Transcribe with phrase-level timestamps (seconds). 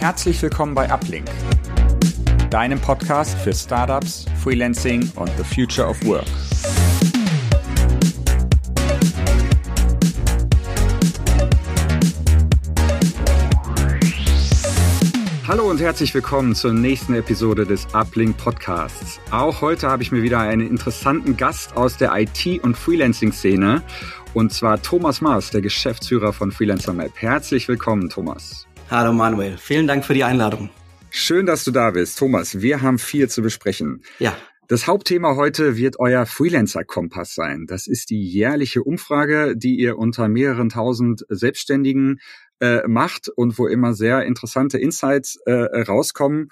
[0.00, 1.26] Herzlich willkommen bei Uplink,
[2.48, 6.24] deinem Podcast für Startups, Freelancing und the Future of Work.
[15.46, 19.20] Hallo und herzlich willkommen zur nächsten Episode des Uplink Podcasts.
[19.30, 23.82] Auch heute habe ich mir wieder einen interessanten Gast aus der IT- und Freelancing-Szene
[24.32, 27.12] und zwar Thomas Maas, der Geschäftsführer von Freelancer Map.
[27.16, 28.66] Herzlich willkommen, Thomas.
[28.90, 30.68] Hallo Manuel, vielen Dank für die Einladung.
[31.10, 32.18] Schön, dass du da bist.
[32.18, 34.02] Thomas, wir haben viel zu besprechen.
[34.18, 34.36] Ja.
[34.66, 37.66] Das Hauptthema heute wird euer Freelancer-Kompass sein.
[37.68, 42.18] Das ist die jährliche Umfrage, die ihr unter mehreren tausend Selbstständigen
[42.58, 46.48] äh, macht und wo immer sehr interessante Insights äh, rauskommen.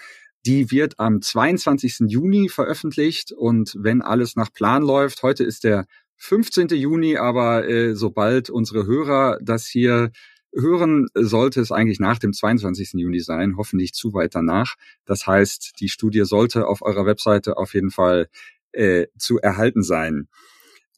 [0.46, 2.02] Die wird am 22.
[2.06, 5.86] Juni veröffentlicht und wenn alles nach Plan läuft, heute ist der
[6.18, 6.68] 15.
[6.68, 10.12] Juni, aber äh, sobald unsere Hörer das hier
[10.54, 12.94] hören, sollte es eigentlich nach dem 22.
[12.94, 14.76] Juni sein, hoffentlich zu weit danach.
[15.04, 18.28] Das heißt, die Studie sollte auf eurer Webseite auf jeden Fall
[18.72, 20.28] äh, zu erhalten sein.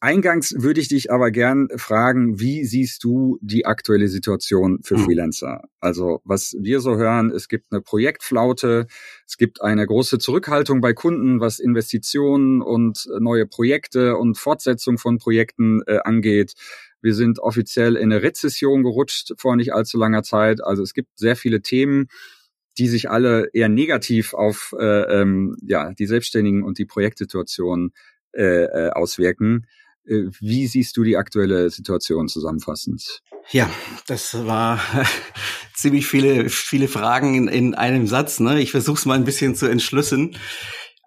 [0.03, 5.03] Eingangs würde ich dich aber gern fragen, wie siehst du die aktuelle Situation für mhm.
[5.03, 5.61] Freelancer?
[5.79, 8.87] Also was wir so hören, es gibt eine Projektflaute,
[9.27, 15.19] es gibt eine große Zurückhaltung bei Kunden, was Investitionen und neue Projekte und Fortsetzung von
[15.19, 16.53] Projekten äh, angeht.
[17.01, 20.63] Wir sind offiziell in eine Rezession gerutscht vor nicht allzu langer Zeit.
[20.63, 22.07] Also es gibt sehr viele Themen,
[22.77, 27.91] die sich alle eher negativ auf äh, ähm, ja, die Selbstständigen und die Projektsituation
[28.33, 29.67] äh, äh, auswirken.
[30.05, 33.21] Äh, wie siehst du die aktuelle Situation zusammenfassend?
[33.49, 33.69] Ja,
[34.07, 34.79] das war
[35.75, 38.39] ziemlich viele, viele Fragen in, in einem Satz.
[38.39, 38.61] Ne?
[38.61, 40.37] Ich versuche es mal ein bisschen zu entschlüsseln.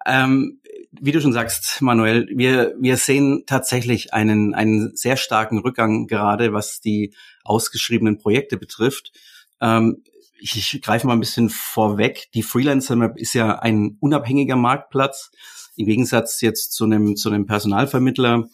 [0.05, 0.59] Ähm,
[1.01, 6.53] wie du schon sagst, Manuel, wir, wir sehen tatsächlich einen, einen sehr starken Rückgang gerade,
[6.53, 9.11] was die ausgeschriebenen Projekte betrifft.
[9.61, 10.03] Ähm,
[10.39, 12.29] ich, ich greife mal ein bisschen vorweg.
[12.33, 15.31] Die Freelancer Map ist ja ein unabhängiger Marktplatz.
[15.75, 18.45] Im Gegensatz jetzt zu einem, zu einem Personalvermittler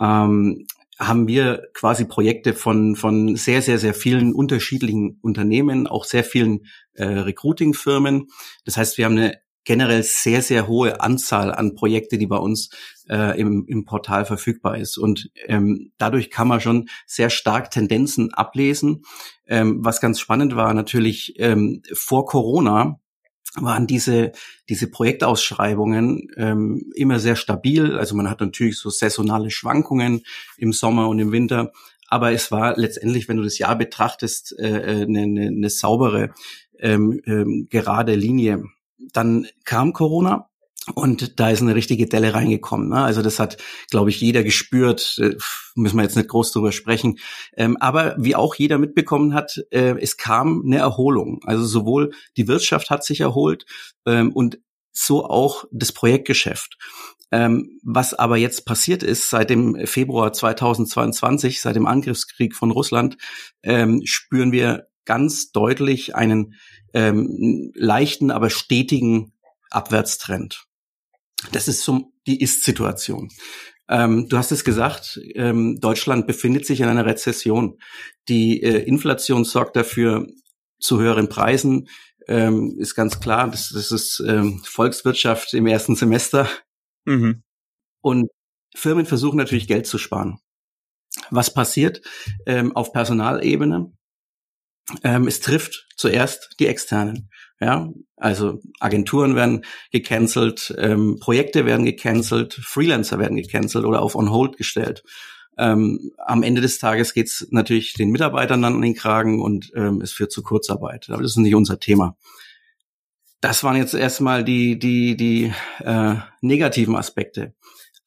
[0.00, 0.66] ähm,
[0.98, 6.66] haben wir quasi Projekte von, von sehr, sehr, sehr vielen unterschiedlichen Unternehmen, auch sehr vielen
[6.94, 8.28] äh, Recruiting-Firmen.
[8.64, 12.70] Das heißt, wir haben eine generell sehr, sehr hohe Anzahl an Projekte, die bei uns
[13.10, 14.96] äh, im, im Portal verfügbar ist.
[14.96, 19.02] Und ähm, dadurch kann man schon sehr stark Tendenzen ablesen.
[19.46, 22.98] Ähm, was ganz spannend war natürlich ähm, vor Corona
[23.58, 24.32] waren diese,
[24.68, 27.96] diese Projektausschreibungen ähm, immer sehr stabil.
[27.96, 30.22] Also man hat natürlich so saisonale Schwankungen
[30.58, 31.72] im Sommer und im Winter.
[32.08, 36.34] Aber es war letztendlich, wenn du das Jahr betrachtest, äh, äh eine, eine, eine saubere,
[36.78, 38.64] ähm, ähm, gerade Linie.
[38.98, 40.48] Dann kam Corona
[40.94, 42.88] und da ist eine richtige Delle reingekommen.
[42.88, 43.02] Ne?
[43.02, 43.56] Also das hat,
[43.90, 45.18] glaube ich, jeder gespürt.
[45.20, 45.36] Äh,
[45.74, 47.18] müssen wir jetzt nicht groß drüber sprechen.
[47.56, 51.40] Ähm, aber wie auch jeder mitbekommen hat, äh, es kam eine Erholung.
[51.44, 53.66] Also sowohl die Wirtschaft hat sich erholt
[54.06, 54.60] ähm, und
[54.92, 56.78] so auch das Projektgeschäft.
[57.32, 63.16] Ähm, was aber jetzt passiert ist seit dem Februar 2022, seit dem Angriffskrieg von Russland,
[63.64, 66.54] ähm, spüren wir ganz deutlich einen
[66.92, 69.32] ähm, leichten, aber stetigen
[69.70, 70.64] Abwärtstrend.
[71.52, 73.30] Das ist so die Ist-Situation.
[73.88, 77.78] Ähm, du hast es gesagt, ähm, Deutschland befindet sich in einer Rezession.
[78.28, 80.26] Die äh, Inflation sorgt dafür
[80.80, 81.88] zu höheren Preisen.
[82.26, 86.48] Ähm, ist ganz klar, das, das ist ähm, Volkswirtschaft im ersten Semester.
[87.04, 87.42] Mhm.
[88.00, 88.30] Und
[88.74, 90.40] Firmen versuchen natürlich Geld zu sparen.
[91.30, 92.02] Was passiert
[92.46, 93.92] ähm, auf Personalebene?
[95.02, 97.30] Ähm, es trifft zuerst die Externen.
[97.58, 104.30] Ja, also Agenturen werden gecancelt, ähm, Projekte werden gecancelt, Freelancer werden gecancelt oder auf on
[104.30, 105.02] hold gestellt.
[105.56, 110.02] Ähm, am Ende des Tages geht's natürlich den Mitarbeitern dann an den Kragen und ähm,
[110.02, 111.08] es führt zu Kurzarbeit.
[111.08, 112.16] Aber das ist nicht unser Thema.
[113.40, 117.54] Das waren jetzt erstmal die die die äh, negativen Aspekte.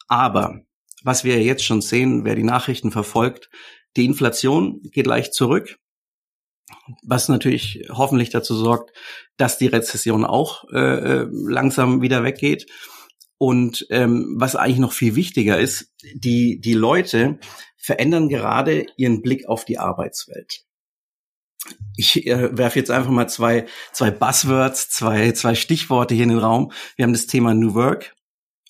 [0.07, 0.61] Aber
[1.03, 3.49] was wir jetzt schon sehen, wer die Nachrichten verfolgt,
[3.96, 5.79] die Inflation geht leicht zurück
[7.03, 8.91] was natürlich hoffentlich dazu sorgt,
[9.37, 10.77] dass die Rezession auch äh,
[11.21, 12.67] äh, langsam wieder weggeht.
[13.37, 17.39] Und ähm, was eigentlich noch viel wichtiger ist, die, die Leute
[17.77, 20.66] verändern gerade ihren Blick auf die Arbeitswelt.
[21.95, 26.39] Ich äh, werfe jetzt einfach mal zwei, zwei Buzzwords, zwei, zwei Stichworte hier in den
[26.39, 26.71] Raum.
[26.95, 28.16] Wir haben das Thema New Work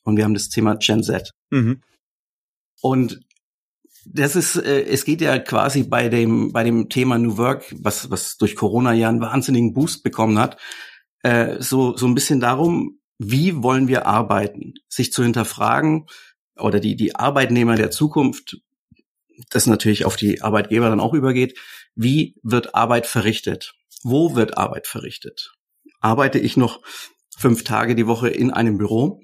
[0.03, 1.31] und wir haben das Thema Gen Z.
[1.49, 1.81] Mhm.
[2.81, 3.19] Und
[4.05, 8.09] das ist, äh, es geht ja quasi bei dem, bei dem Thema New Work, was,
[8.09, 10.57] was durch Corona ja einen wahnsinnigen Boost bekommen hat,
[11.23, 14.75] äh, so, so ein bisschen darum, wie wollen wir arbeiten?
[14.87, 16.05] Sich zu hinterfragen
[16.57, 18.57] oder die, die Arbeitnehmer der Zukunft
[19.49, 21.57] das natürlich auf die Arbeitgeber dann auch übergeht.
[21.95, 23.73] Wie wird Arbeit verrichtet?
[24.03, 25.53] Wo wird Arbeit verrichtet?
[25.99, 26.81] Arbeite ich noch
[27.37, 29.21] fünf Tage die Woche in einem Büro?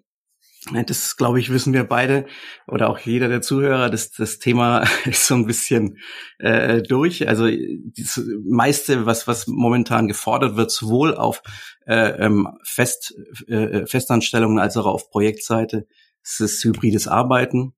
[0.74, 2.26] Das, glaube ich, wissen wir beide
[2.66, 6.00] oder auch jeder der Zuhörer, dass das Thema ist so ein bisschen
[6.40, 7.28] äh, durch.
[7.28, 11.44] Also das meiste, was, was momentan gefordert wird, sowohl auf
[11.86, 13.14] äh, ähm, Fest,
[13.48, 15.86] äh, Festanstellungen als auch auf Projektseite,
[16.24, 17.76] ist das hybrides Arbeiten.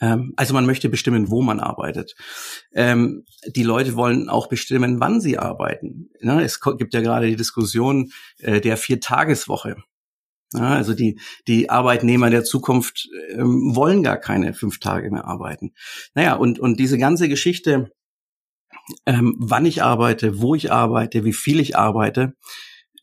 [0.00, 2.14] Ähm, also man möchte bestimmen, wo man arbeitet.
[2.72, 6.10] Ähm, die Leute wollen auch bestimmen, wann sie arbeiten.
[6.20, 6.42] Ne?
[6.44, 9.76] Es gibt ja gerade die Diskussion äh, der Viertageswoche.
[10.52, 15.72] Ja, also die, die Arbeitnehmer der Zukunft ähm, wollen gar keine fünf Tage mehr arbeiten.
[16.14, 17.92] Naja, und, und diese ganze Geschichte,
[19.06, 22.34] ähm, wann ich arbeite, wo ich arbeite, wie viel ich arbeite,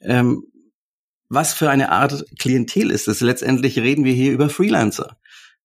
[0.02, 0.44] ähm,
[1.30, 3.22] was für eine Art Klientel ist es?
[3.22, 5.18] Letztendlich reden wir hier über Freelancer.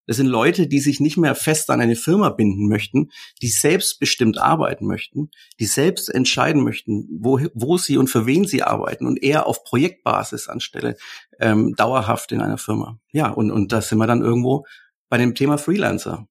[0.06, 3.10] Das sind Leute, die sich nicht mehr fest an eine Firma binden möchten,
[3.40, 8.62] die selbstbestimmt arbeiten möchten, die selbst entscheiden möchten, wo, wo sie und für wen sie
[8.62, 10.96] arbeiten und eher auf Projektbasis anstelle
[11.40, 12.98] ähm, dauerhaft in einer Firma.
[13.12, 14.66] Ja, und, und da sind wir dann irgendwo
[15.08, 16.26] bei dem Thema Freelancer.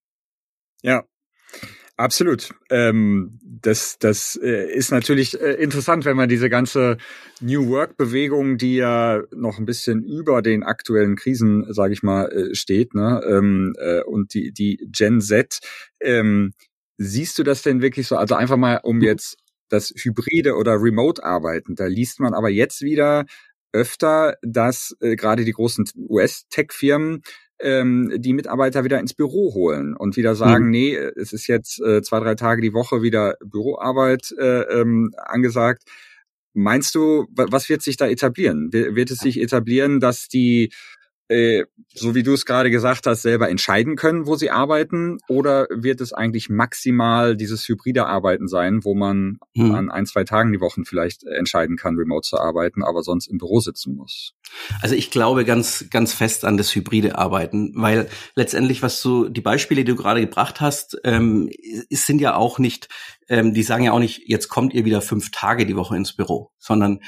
[0.82, 1.04] Ja,
[2.02, 2.50] Absolut.
[2.72, 6.98] Ähm, das das äh, ist natürlich äh, interessant, wenn man diese ganze
[7.42, 12.56] New Work-Bewegung, die ja noch ein bisschen über den aktuellen Krisen, sage ich mal, äh,
[12.56, 13.22] steht, ne?
[13.30, 15.60] Ähm, äh, und die, die Gen Z,
[16.02, 16.54] ähm,
[16.98, 18.16] siehst du das denn wirklich so?
[18.18, 19.38] Also einfach mal, um jetzt
[19.70, 23.26] das Hybride oder Remote-Arbeiten, da liest man aber jetzt wieder
[23.74, 27.22] öfter, dass äh, gerade die großen US-Tech-Firmen
[27.62, 30.72] ähm, die Mitarbeiter wieder ins Büro holen und wieder sagen, mhm.
[30.72, 35.84] nee, es ist jetzt äh, zwei, drei Tage die Woche wieder Büroarbeit äh, ähm, angesagt.
[36.54, 38.74] Meinst du, was wird sich da etablieren?
[38.74, 40.72] Wird es sich etablieren, dass die
[41.32, 45.18] äh, so wie du es gerade gesagt hast, selber entscheiden können, wo sie arbeiten?
[45.28, 49.76] Oder wird es eigentlich maximal dieses hybride Arbeiten sein, wo man hm.
[49.76, 53.38] an ein, zwei Tagen die Woche vielleicht entscheiden kann, remote zu arbeiten, aber sonst im
[53.38, 54.34] Büro sitzen muss?
[54.82, 59.42] Also ich glaube ganz, ganz fest an das hybride Arbeiten, weil letztendlich, was du, die
[59.42, 61.50] Beispiele, die du gerade gebracht hast, ähm,
[61.90, 62.90] es sind ja auch nicht,
[63.30, 66.14] ähm, die sagen ja auch nicht, jetzt kommt ihr wieder fünf Tage die Woche ins
[66.14, 67.00] Büro, sondern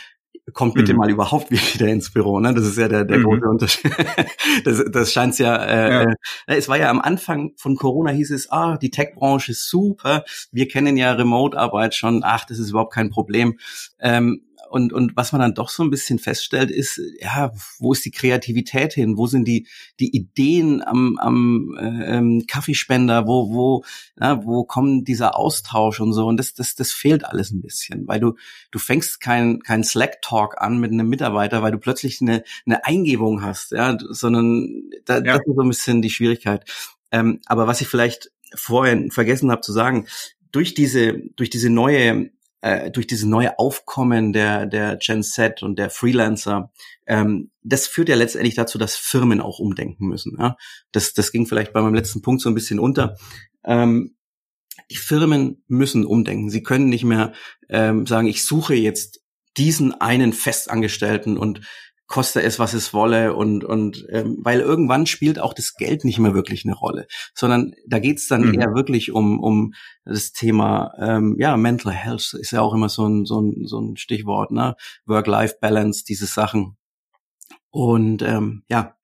[0.54, 1.00] kommt bitte mhm.
[1.00, 2.40] mal überhaupt wieder ins Büro.
[2.40, 2.54] Ne?
[2.54, 3.24] Das ist ja der, der mhm.
[3.24, 3.92] große Unterschied.
[4.66, 6.02] das, das scheint ja, äh, ja.
[6.12, 6.16] Äh,
[6.58, 10.24] es war ja am Anfang von Corona hieß es, ah, die Tech-Branche ist super.
[10.52, 12.22] Wir kennen ja Remote-Arbeit schon.
[12.24, 13.58] Ach, das ist überhaupt kein Problem.
[14.00, 18.06] Ähm, und, und was man dann doch so ein bisschen feststellt, ist, ja, wo ist
[18.06, 19.18] die Kreativität hin?
[19.18, 19.68] Wo sind die,
[20.00, 23.28] die Ideen am, am äh, ähm, Kaffeespender?
[23.28, 23.84] Wo, wo,
[24.20, 26.26] ja, wo kommt dieser Austausch und so?
[26.26, 28.36] Und das, das, das fehlt alles ein bisschen, weil du,
[28.72, 33.42] du fängst kein, kein Slack-Talk an mit einem Mitarbeiter, weil du plötzlich eine, eine Eingebung
[33.44, 35.38] hast, ja, sondern da, ja.
[35.38, 36.70] das ist so ein bisschen die Schwierigkeit.
[37.12, 40.08] Ähm, aber was ich vielleicht vorhin vergessen habe zu sagen,
[40.52, 42.32] durch diese, durch diese neue
[42.64, 46.72] äh, durch diese neue Aufkommen der, der Gen Z und der Freelancer,
[47.06, 50.38] ähm, das führt ja letztendlich dazu, dass Firmen auch umdenken müssen.
[50.40, 50.56] Ja?
[50.94, 53.18] Das, das ging vielleicht bei meinem letzten Punkt so ein bisschen unter.
[53.66, 54.16] Ähm,
[54.90, 56.50] die Firmen müssen umdenken.
[56.50, 57.34] Sie können nicht mehr
[57.68, 59.22] ähm, sagen, ich suche jetzt
[59.58, 61.62] diesen einen Festangestellten und
[62.14, 66.20] koste es, was es wolle und und ähm, weil irgendwann spielt auch das Geld nicht
[66.20, 68.54] mehr wirklich eine Rolle, sondern da geht's dann mhm.
[68.54, 69.74] eher wirklich um um
[70.06, 73.82] das Thema ähm, ja Mental Health ist ja auch immer so ein so ein so
[73.82, 74.76] ein Stichwort ne
[75.08, 76.78] Work-Life-Balance diese Sachen
[77.72, 78.96] und ähm, ja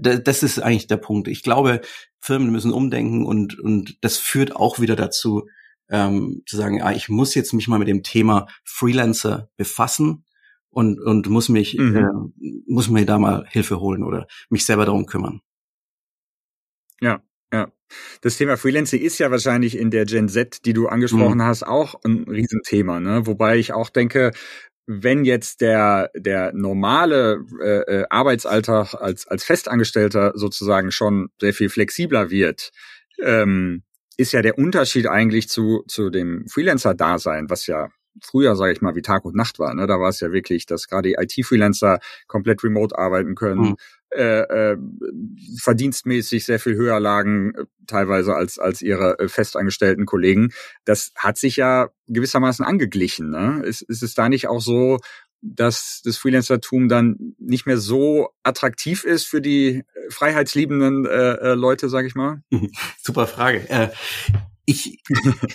[0.00, 1.28] das ist eigentlich der Punkt.
[1.28, 1.82] Ich glaube,
[2.18, 5.46] Firmen müssen umdenken und und das führt auch wieder dazu
[5.88, 10.24] ähm, zu sagen, ah, ich muss jetzt mich mal mit dem Thema Freelancer befassen
[10.74, 11.96] und, und muss mich, mhm.
[11.96, 15.40] äh, muss mir da mal Hilfe holen oder mich selber darum kümmern.
[17.00, 17.70] Ja, ja.
[18.22, 21.42] Das Thema Freelancing ist ja wahrscheinlich in der Gen Z, die du angesprochen mhm.
[21.42, 23.26] hast, auch ein Riesenthema, ne?
[23.26, 24.32] Wobei ich auch denke,
[24.86, 31.68] wenn jetzt der der normale äh, äh, Arbeitsalltag als als Festangestellter sozusagen schon sehr viel
[31.68, 32.70] flexibler wird,
[33.22, 33.82] ähm,
[34.16, 37.88] ist ja der Unterschied eigentlich zu zu dem Freelancer-Dasein, was ja
[38.22, 39.74] früher, sage ich mal, wie Tag und Nacht war.
[39.74, 39.86] Ne?
[39.86, 43.76] Da war es ja wirklich, dass gerade IT-Freelancer komplett remote arbeiten können, mhm.
[44.10, 44.76] äh, äh,
[45.60, 50.50] verdienstmäßig sehr viel höher lagen, äh, teilweise als, als ihre äh, festangestellten Kollegen.
[50.84, 53.30] Das hat sich ja gewissermaßen angeglichen.
[53.30, 53.62] Ne?
[53.64, 54.98] Ist, ist es da nicht auch so,
[55.44, 61.90] dass das Freelancertum dann nicht mehr so attraktiv ist für die freiheitsliebenden äh, äh, Leute,
[61.90, 62.42] sage ich mal?
[63.02, 63.68] Super Frage.
[63.68, 63.90] Äh,
[64.66, 65.02] ich,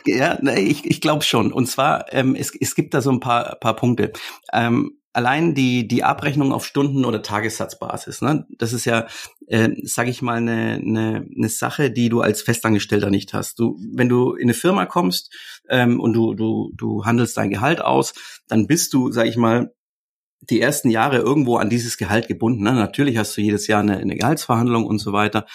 [0.06, 1.52] ja, ich, ich glaube schon.
[1.52, 4.12] Und zwar, ähm, es, es gibt da so ein paar, paar Punkte.
[4.54, 9.08] Ähm, allein die die Abrechnung auf Stunden- oder Tagessatzbasis, ne, das ist ja,
[9.48, 13.60] äh, sage ich mal, eine, eine, eine Sache, die du als Festangestellter nicht hast.
[13.60, 15.34] Du, wenn du in eine Firma kommst
[15.70, 18.14] ähm, und du du du handelst dein Gehalt aus,
[18.48, 19.74] dann bist du, sage ich mal,
[20.50, 22.64] die ersten Jahre irgendwo an dieses Gehalt gebunden.
[22.64, 22.74] Ne?
[22.74, 25.46] Natürlich hast du jedes Jahr eine, eine Gehaltsverhandlung und so weiter.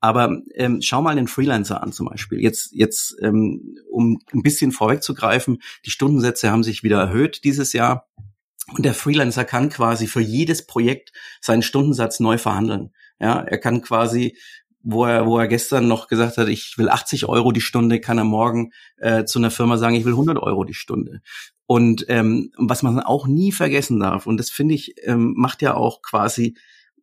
[0.00, 2.40] Aber ähm, schau mal den Freelancer an zum Beispiel.
[2.40, 8.08] Jetzt, jetzt ähm, um ein bisschen vorwegzugreifen, die Stundensätze haben sich wieder erhöht dieses Jahr.
[8.68, 12.90] Und der Freelancer kann quasi für jedes Projekt seinen Stundensatz neu verhandeln.
[13.18, 14.36] Ja, er kann quasi,
[14.82, 18.18] wo er, wo er gestern noch gesagt hat, ich will 80 Euro die Stunde, kann
[18.18, 21.22] er morgen äh, zu einer Firma sagen, ich will 100 Euro die Stunde.
[21.66, 25.74] Und ähm, was man auch nie vergessen darf, und das finde ich, ähm, macht ja
[25.74, 26.56] auch quasi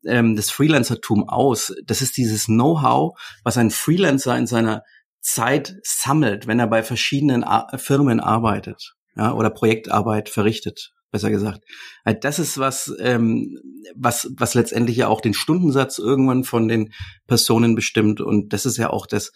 [0.05, 1.73] ähm, das Freelancertum aus.
[1.85, 4.83] Das ist dieses Know-how, was ein Freelancer in seiner
[5.21, 11.63] Zeit sammelt, wenn er bei verschiedenen Ar Firmen arbeitet ja, oder Projektarbeit verrichtet besser gesagt.
[12.05, 13.57] Halt, das ist was, ähm,
[13.95, 16.91] was, was letztendlich ja auch den Stundensatz irgendwann von den
[17.25, 18.19] Personen bestimmt.
[18.19, 19.31] Und das ist ja auch das,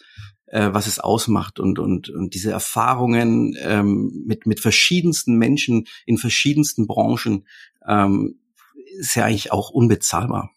[0.46, 1.58] äh, was es ausmacht.
[1.58, 7.46] Und, und, und diese Erfahrungen ähm, mit, mit verschiedensten Menschen in verschiedensten Branchen
[7.88, 8.40] ähm,
[8.98, 10.50] ist ja eigentlich auch unbezahlbar.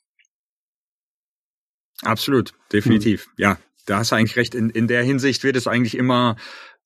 [2.01, 3.25] Absolut, definitiv.
[3.25, 3.31] Hm.
[3.37, 4.55] Ja, da hast du eigentlich recht.
[4.55, 6.35] In, in der Hinsicht wird es eigentlich immer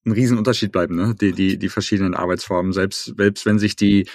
[0.06, 1.16] ein Riesenunterschied bleiben, ne?
[1.20, 2.74] Die, die, die verschiedenen Arbeitsformen.
[2.74, 4.08] Selbst, selbst wenn sich die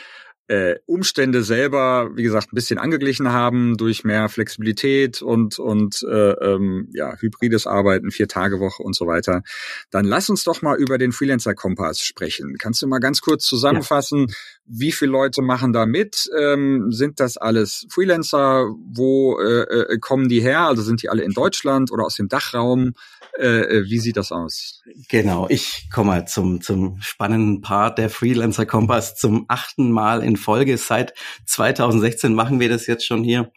[0.53, 6.33] äh, Umstände selber, wie gesagt, ein bisschen angeglichen haben durch mehr Flexibilität und und äh,
[6.33, 9.43] ähm, ja hybrides Arbeiten, vier Tage Woche und so weiter.
[9.91, 12.57] Dann lass uns doch mal über den Freelancer Kompass sprechen.
[12.59, 14.35] Kannst du mal ganz kurz zusammenfassen, ja.
[14.67, 16.29] wie viele Leute machen da mit?
[16.39, 18.67] Ähm, sind das alles Freelancer?
[18.93, 20.67] Wo äh, äh, kommen die her?
[20.67, 22.93] Also sind die alle in Deutschland oder aus dem Dachraum?
[23.39, 24.83] Äh, äh, wie sieht das aus?
[25.09, 30.37] Genau, ich komme mal zum, zum spannenden Part der Freelancer Kompass zum achten Mal in
[30.43, 30.77] Folge.
[30.77, 31.15] Seit
[31.47, 33.53] 2016 machen wir das jetzt schon hier.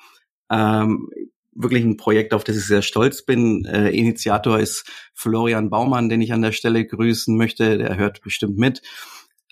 [0.49, 1.09] Ähm,
[1.55, 3.65] wirklich ein Projekt, auf das ich sehr stolz bin.
[3.65, 7.77] Äh, Initiator ist Florian Baumann, den ich an der Stelle grüßen möchte.
[7.77, 8.81] Der hört bestimmt mit.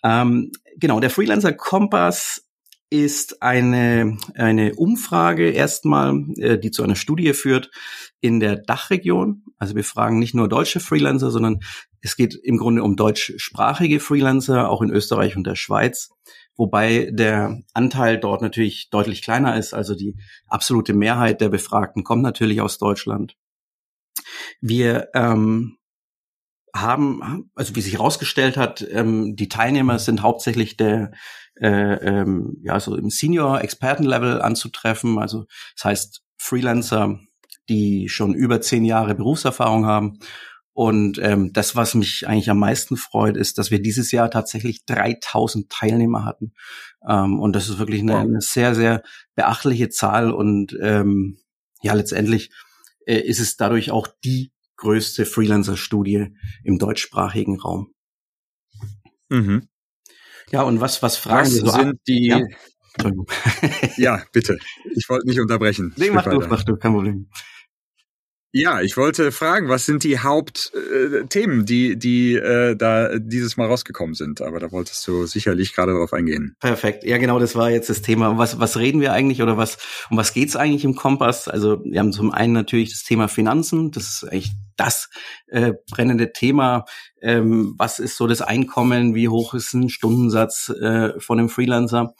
[0.04, 2.46] Ähm, genau, der Freelancer Kompass
[2.90, 7.72] ist eine, eine Umfrage erstmal, äh, die zu einer Studie führt
[8.22, 9.44] in der Dachregion.
[9.58, 11.62] Also wir fragen nicht nur deutsche Freelancer, sondern
[12.02, 16.12] es geht im Grunde um deutschsprachige Freelancer, auch in Österreich und der Schweiz.
[16.56, 19.74] Wobei der Anteil dort natürlich deutlich kleiner ist.
[19.74, 20.16] Also die
[20.48, 23.36] absolute Mehrheit der Befragten kommt natürlich aus Deutschland.
[24.62, 25.78] Wir ähm,
[26.76, 31.12] haben, also wie sich herausgestellt hat, ähm, die Teilnehmer sind hauptsächlich der
[31.56, 35.20] äh, ähm, ja so im Senior-Experten-Level anzutreffen.
[35.20, 35.46] Also
[35.76, 37.20] das heißt Freelancer,
[37.70, 40.20] die schon über zehn Jahre Berufserfahrung haben.
[40.74, 44.86] Und ähm, das, was mich eigentlich am meisten freut, ist, dass wir dieses Jahr tatsächlich
[44.86, 46.54] 3000 Teilnehmer hatten.
[47.08, 49.04] Ähm, und das ist wirklich eine, eine, sehr, sehr
[49.36, 50.32] beachtliche Zahl.
[50.32, 51.38] Und ähm,
[51.84, 52.52] ja, letztendlich
[53.06, 57.94] äh, ist es dadurch auch die größte Freelancer-Studie im deutschsprachigen Raum.
[59.30, 59.68] Mhm.
[60.50, 61.96] Ja, und was, was fragen was so sind ab?
[62.08, 62.42] die, ja.
[63.98, 64.58] ja, bitte.
[64.96, 65.94] Ich wollte nicht unterbrechen.
[65.98, 67.30] Nee, mach du, mach du, kein Problem.
[68.56, 73.66] Ja, ich wollte fragen, was sind die Hauptthemen, äh, die, die äh, da dieses Mal
[73.66, 74.42] rausgekommen sind?
[74.42, 76.56] Aber da wolltest du sicherlich gerade darauf eingehen.
[76.60, 77.04] Perfekt.
[77.04, 78.38] Ja, genau, das war jetzt das Thema.
[78.38, 79.80] Was, was reden wir eigentlich oder was,
[80.12, 81.48] um was geht's eigentlich im Kompass?
[81.48, 83.90] Also wir haben zum einen natürlich das Thema Finanzen.
[83.90, 85.10] Das ist echt das
[85.48, 86.86] äh, brennende Thema.
[87.24, 89.16] Ähm, was ist so das Einkommen?
[89.16, 92.14] Wie hoch ist ein Stundensatz äh, von einem Freelancer?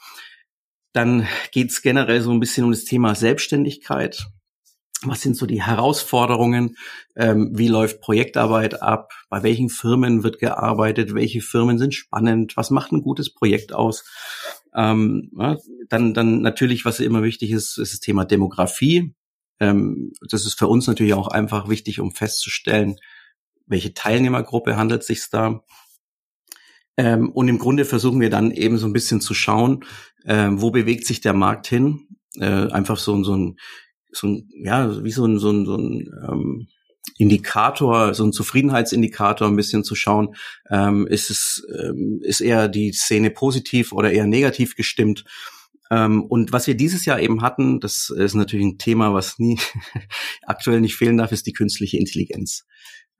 [0.92, 4.26] Dann geht's generell so ein bisschen um das Thema Selbstständigkeit
[5.06, 6.76] was sind so die Herausforderungen?
[7.16, 9.12] Ähm, wie läuft Projektarbeit ab?
[9.28, 11.14] Bei welchen Firmen wird gearbeitet?
[11.14, 12.56] Welche Firmen sind spannend?
[12.56, 14.04] Was macht ein gutes Projekt aus?
[14.74, 15.56] Ähm, ja,
[15.88, 19.14] dann, dann natürlich, was immer wichtig ist, ist das Thema Demografie.
[19.60, 22.96] Ähm, das ist für uns natürlich auch einfach wichtig, um festzustellen,
[23.66, 25.62] welche Teilnehmergruppe handelt sich da.
[26.96, 29.84] Ähm, und im Grunde versuchen wir dann eben so ein bisschen zu schauen,
[30.24, 32.08] äh, wo bewegt sich der Markt hin.
[32.38, 33.56] Äh, einfach so, so ein
[34.14, 36.68] so ein, ja, wie so ein, so ein, so ein ähm,
[37.18, 40.34] Indikator, so ein Zufriedenheitsindikator ein bisschen zu schauen,
[40.70, 45.24] ähm, ist es, ähm, ist eher die Szene positiv oder eher negativ gestimmt.
[45.90, 49.58] Ähm, und was wir dieses Jahr eben hatten, das ist natürlich ein Thema, was nie
[50.42, 52.66] aktuell nicht fehlen darf, ist die künstliche Intelligenz.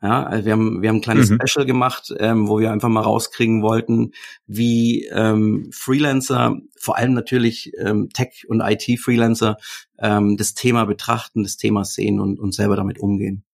[0.04, 1.38] Ja, also wir haben, wir haben ein kleines mhm.
[1.40, 4.12] Special gemacht, ähm, wo wir einfach mal rauskriegen wollten,
[4.46, 9.56] wie ähm, Freelancer, vor allem natürlich ähm, Tech- und IT-Freelancer,
[9.98, 13.44] ähm, das Thema betrachten, das Thema sehen und, und selber damit umgehen.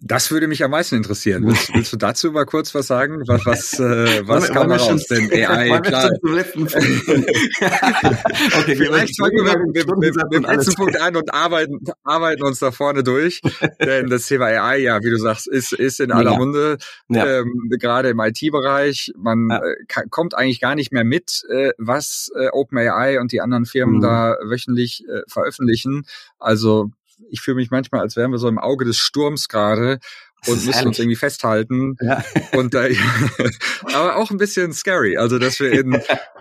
[0.00, 1.44] Das würde mich am meisten interessieren.
[1.44, 3.20] Willst, willst du dazu mal kurz was sagen?
[3.26, 5.06] Was, was, äh, was kam raus?
[5.06, 6.10] Denn AI, klar.
[8.60, 12.60] okay, Vielleicht fangen wir mit, mit, mit, dem letzten Punkt an und arbeiten, arbeiten uns
[12.60, 13.40] da vorne durch.
[13.80, 16.78] Denn das Thema AI, ja, wie du sagst, ist, ist in aller Munde.
[17.08, 17.40] Ja.
[17.40, 19.12] Ähm, gerade im IT-Bereich.
[19.16, 19.60] Man ja.
[19.64, 19.74] äh,
[20.10, 24.02] kommt eigentlich gar nicht mehr mit, äh, was äh, OpenAI und die anderen Firmen mhm.
[24.02, 26.06] da wöchentlich äh, veröffentlichen.
[26.38, 26.92] Also
[27.30, 29.98] ich fühle mich manchmal, als wären wir so im Auge des Sturms gerade
[30.46, 30.86] und müssen herrlich.
[30.86, 31.96] uns irgendwie festhalten.
[32.00, 32.24] Ja.
[32.52, 32.94] Und äh,
[33.92, 35.16] aber auch ein bisschen scary.
[35.16, 35.94] Also, dass wir in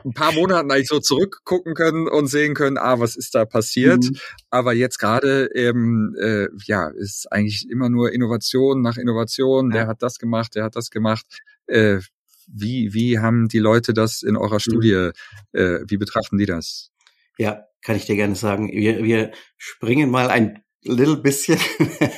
[0.05, 4.03] ein paar Monaten eigentlich so zurückgucken können und sehen können, ah, was ist da passiert.
[4.03, 4.17] Mhm.
[4.49, 9.71] Aber jetzt gerade eben, äh, ja, ist eigentlich immer nur Innovation nach Innovation.
[9.71, 9.77] Ja.
[9.77, 11.25] Der hat das gemacht, der hat das gemacht.
[11.65, 11.99] Äh,
[12.47, 14.59] wie, wie haben die Leute das in eurer mhm.
[14.59, 15.11] Studie,
[15.53, 16.91] äh, wie betrachten die das?
[17.37, 18.71] Ja, kann ich dir gerne sagen.
[18.71, 21.59] Wir, wir springen mal ein little bisschen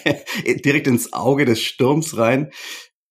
[0.65, 2.51] direkt ins Auge des Sturms rein.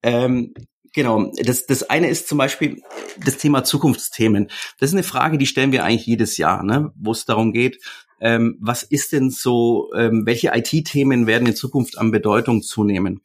[0.03, 0.55] Ähm,
[0.95, 2.83] genau, das, das eine ist zum Beispiel
[3.25, 4.49] das Thema Zukunftsthemen.
[4.79, 6.93] Das ist eine Frage, die stellen wir eigentlich jedes Jahr, ne?
[6.97, 7.79] wo es darum geht,
[8.21, 13.23] ähm, was ist denn so, ähm, welche IT-Themen werden in Zukunft an Bedeutung zunehmen?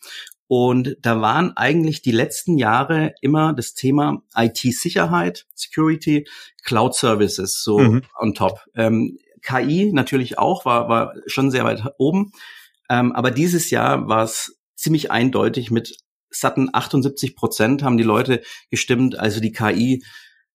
[0.47, 6.27] Und da waren eigentlich die letzten Jahre immer das Thema IT-Sicherheit, Security,
[6.63, 8.03] Cloud Services so mhm.
[8.19, 8.59] on top.
[8.75, 12.31] Ähm, KI natürlich auch, war, war schon sehr weit oben.
[12.89, 15.97] Ähm, aber dieses Jahr war es ziemlich eindeutig mit
[16.35, 19.17] satten 78 Prozent haben die Leute gestimmt.
[19.17, 20.03] Also die KI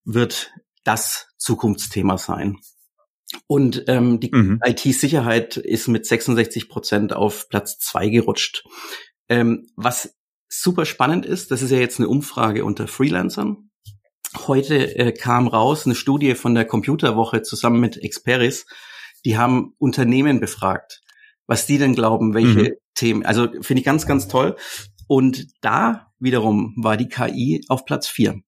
[0.03, 0.51] wird
[0.83, 2.57] das Zukunftsthema sein.
[3.47, 4.59] Und ähm, die mhm.
[4.63, 8.63] IT-Sicherheit ist mit 66 Prozent auf Platz zwei gerutscht.
[9.29, 10.15] Ähm, was
[10.47, 13.68] super spannend ist, das ist ja jetzt eine Umfrage unter Freelancern.
[14.47, 18.65] Heute äh, kam raus eine Studie von der Computerwoche zusammen mit Experis.
[19.25, 21.01] Die haben Unternehmen befragt,
[21.47, 22.73] was die denn glauben, welche mhm.
[22.93, 23.25] Themen.
[23.25, 24.55] Also finde ich ganz, ganz toll.
[25.07, 28.41] Und da wiederum war die KI auf Platz vier.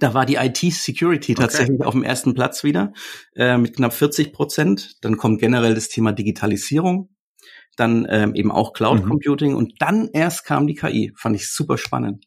[0.00, 1.42] Da war die IT-Security okay.
[1.42, 2.92] tatsächlich auf dem ersten Platz wieder
[3.36, 4.96] äh, mit knapp 40 Prozent.
[5.02, 7.10] Dann kommt generell das Thema Digitalisierung,
[7.76, 9.08] dann ähm, eben auch Cloud mhm.
[9.08, 11.12] Computing und dann erst kam die KI.
[11.16, 12.24] Fand ich super spannend.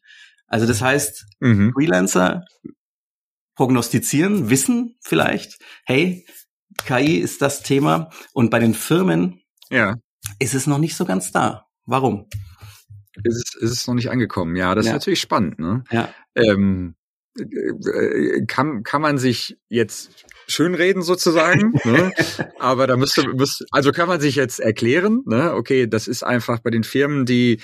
[0.48, 1.72] Also das heißt, mhm.
[1.72, 2.44] Freelancer
[3.54, 6.26] prognostizieren, wissen vielleicht, hey,
[6.84, 9.96] KI ist das Thema und bei den Firmen ja.
[10.38, 11.66] ist es noch nicht so ganz da.
[11.84, 12.28] Warum?
[13.24, 14.54] Ist es, ist es noch nicht angekommen?
[14.56, 14.92] Ja, das ja.
[14.92, 15.58] ist natürlich spannend.
[15.58, 15.82] Ne?
[15.90, 16.08] Ja.
[16.34, 16.94] Ähm,
[17.38, 22.12] äh, kann, kann man sich jetzt schönreden sozusagen, ne?
[22.58, 25.54] aber da müsste, müsste, also kann man sich jetzt erklären, ne?
[25.54, 27.60] okay, das ist einfach bei den Firmen, die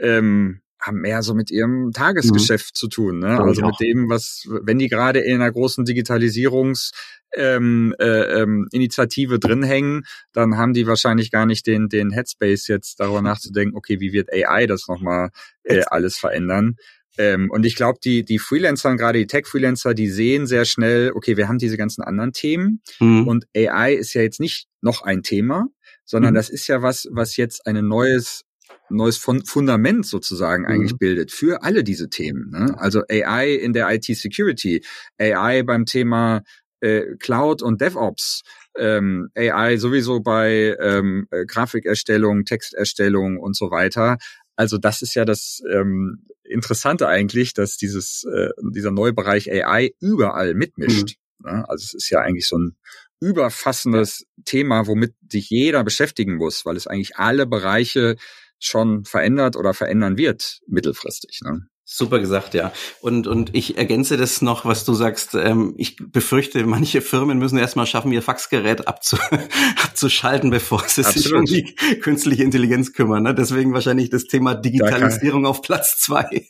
[0.00, 2.78] ähm, haben mehr so mit ihrem Tagesgeschäft mhm.
[2.78, 3.18] zu tun.
[3.18, 3.40] Ne?
[3.40, 6.92] Also mit dem, was, wenn die gerade in einer großen Digitalisierungs
[7.34, 12.68] ähm, äh, ähm, Initiative drin hängen, dann haben die wahrscheinlich gar nicht den, den Headspace
[12.68, 15.30] jetzt darüber nachzudenken, okay, wie wird AI das nochmal
[15.64, 16.76] äh, alles verändern.
[17.18, 21.36] Ähm, und ich glaube, die, die Freelancer, gerade die Tech-Freelancer, die sehen sehr schnell, okay,
[21.36, 23.26] wir haben diese ganzen anderen Themen mhm.
[23.26, 25.66] und AI ist ja jetzt nicht noch ein Thema,
[26.04, 26.36] sondern mhm.
[26.36, 28.42] das ist ja was, was jetzt ein neues
[28.88, 30.68] neues Fundament sozusagen mhm.
[30.68, 32.50] eigentlich bildet für alle diese Themen.
[32.50, 32.74] Ne?
[32.78, 34.84] Also AI in der IT-Security,
[35.18, 36.42] AI beim Thema
[36.80, 38.42] äh, Cloud und DevOps,
[38.78, 44.18] ähm, AI sowieso bei ähm, äh, Grafikerstellung, Texterstellung und so weiter.
[44.56, 49.92] Also das ist ja das ähm, Interessante eigentlich, dass dieses äh, dieser neue Bereich AI
[50.00, 51.16] überall mitmischt.
[51.38, 51.50] Mhm.
[51.50, 51.68] Ne?
[51.68, 52.76] Also es ist ja eigentlich so ein
[53.20, 58.16] überfassendes Thema, womit sich jeder beschäftigen muss, weil es eigentlich alle Bereiche
[58.58, 61.40] schon verändert oder verändern wird mittelfristig.
[61.44, 61.68] Ne?
[61.88, 62.72] Super gesagt, ja.
[63.00, 65.36] Und, und ich ergänze das noch, was du sagst.
[65.36, 69.16] Ähm, ich befürchte, manche Firmen müssen erstmal schaffen, ihr Faxgerät abzu
[69.84, 71.24] abzuschalten, bevor sie Absolut.
[71.24, 73.22] sich um die künstliche Intelligenz kümmern.
[73.22, 73.36] Ne?
[73.36, 76.28] Deswegen wahrscheinlich das Thema Digitalisierung da auf Platz zwei.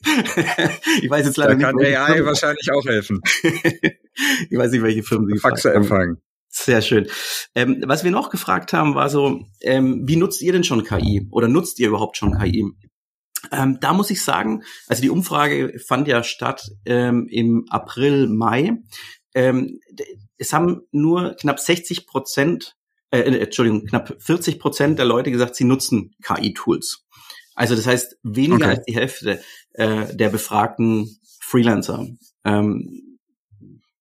[1.02, 1.92] ich weiß jetzt leider da nicht.
[1.92, 2.26] Kann AI Firmen.
[2.26, 3.20] wahrscheinlich auch helfen.
[3.42, 6.16] ich weiß nicht, welche Firmen sie Faxe empfangen.
[6.58, 7.06] Sehr schön.
[7.54, 11.28] Ähm, was wir noch gefragt haben, war so, ähm, wie nutzt ihr denn schon KI?
[11.30, 12.64] Oder nutzt ihr überhaupt schon KI?
[13.52, 18.78] Ähm, da muss ich sagen, also die Umfrage fand ja statt ähm, im April, Mai.
[19.34, 19.80] Ähm,
[20.38, 22.74] es haben nur knapp 60 Prozent,
[23.10, 27.04] äh, äh, Entschuldigung, knapp 40 Prozent der Leute gesagt, sie nutzen KI-Tools.
[27.54, 28.76] Also das heißt, weniger okay.
[28.76, 29.42] als die Hälfte
[29.74, 32.06] äh, der befragten Freelancer.
[32.44, 33.18] Ähm,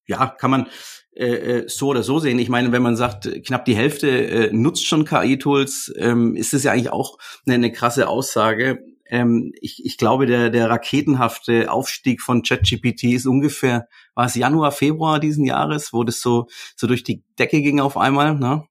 [0.07, 0.67] ja, kann man
[1.15, 2.39] äh, äh, so oder so sehen.
[2.39, 6.63] Ich meine, wenn man sagt, knapp die Hälfte äh, nutzt schon KI-Tools, ähm, ist das
[6.63, 8.83] ja eigentlich auch eine, eine krasse Aussage.
[9.07, 14.73] Ähm, ich, ich glaube, der, der raketenhafte Aufstieg von ChatGPT ist ungefähr, war es Januar,
[14.73, 18.65] Februar diesen Jahres, wo das so, so durch die Decke ging auf einmal, ne?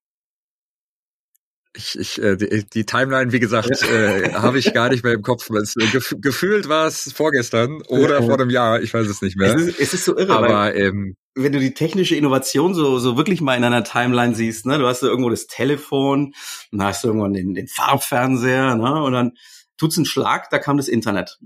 [1.76, 5.22] Ich, ich, äh, die, die Timeline, wie gesagt, äh, habe ich gar nicht mehr im
[5.22, 5.50] Kopf.
[5.50, 9.36] Es, äh, gef gefühlt war es vorgestern oder vor einem Jahr, ich weiß es nicht
[9.36, 9.54] mehr.
[9.54, 13.16] Es ist, es ist so irre, aber ähm, wenn du die technische Innovation so, so
[13.16, 16.32] wirklich mal in einer Timeline siehst, ne, du hast da irgendwo das Telefon,
[16.70, 19.32] dann hast du irgendwann den, den Farbfernseher, ne, und dann
[19.76, 21.38] tut's einen Schlag, da kam das Internet.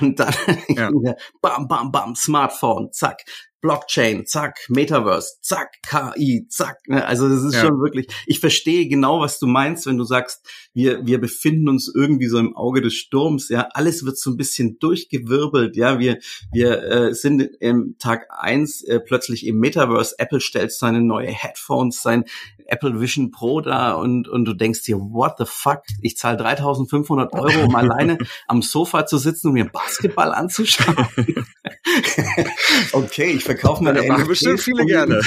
[0.00, 0.34] Und dann
[0.68, 0.90] ja.
[1.42, 3.24] bam, bam, bam, Smartphone, zack,
[3.66, 6.78] Blockchain, zack, Metaverse, zack, KI, zack.
[6.86, 7.04] Ne?
[7.04, 7.62] Also das ist ja.
[7.62, 11.92] schon wirklich, ich verstehe genau, was du meinst, wenn du sagst, wir, wir befinden uns
[11.92, 16.18] irgendwie so im Auge des Sturms, ja, alles wird so ein bisschen durchgewirbelt, ja, wir,
[16.52, 22.02] wir äh, sind im Tag eins äh, plötzlich im Metaverse, Apple stellt seine neue Headphones,
[22.02, 22.24] sein
[22.68, 27.32] Apple Vision Pro da und, und du denkst dir, what the fuck, ich zahle 3500
[27.32, 31.06] Euro, um alleine am Sofa zu sitzen und mir Basketball anzuschauen.
[32.92, 35.20] okay, ich verkaufe meine ja, machen bestimmt viele um, gerne.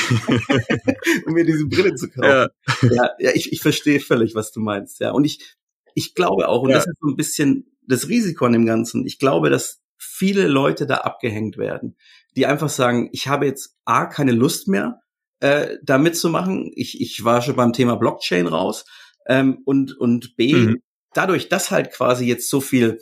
[1.26, 2.30] um mir diese Brille zu kaufen.
[2.30, 2.50] Ja,
[2.82, 5.00] ja, ja ich, ich verstehe völlig, was du meinst.
[5.00, 5.56] Ja, und ich,
[5.96, 6.78] ich glaube auch, und ja.
[6.78, 9.06] das ist so ein bisschen das Risiko an dem Ganzen.
[9.06, 11.98] Ich glaube, dass viele Leute da abgehängt werden,
[12.36, 15.02] die einfach sagen, ich habe jetzt A, keine Lust mehr,
[15.40, 16.72] äh, da mitzumachen.
[16.76, 18.86] Ich, ich war schon beim Thema Blockchain raus.
[19.28, 20.82] Ähm, und, und B, mhm.
[21.14, 23.00] dadurch, dass halt quasi jetzt so viel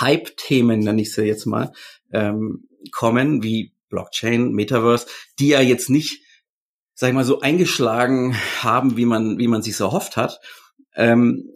[0.00, 1.72] Hype-Themen, nenne ich sie jetzt mal,
[2.16, 5.06] ähm, kommen, wie Blockchain, Metaverse,
[5.38, 6.22] die ja jetzt nicht,
[6.94, 10.40] sag ich mal, so eingeschlagen haben, wie man, wie man sich so erhofft hat,
[10.94, 11.50] ähm,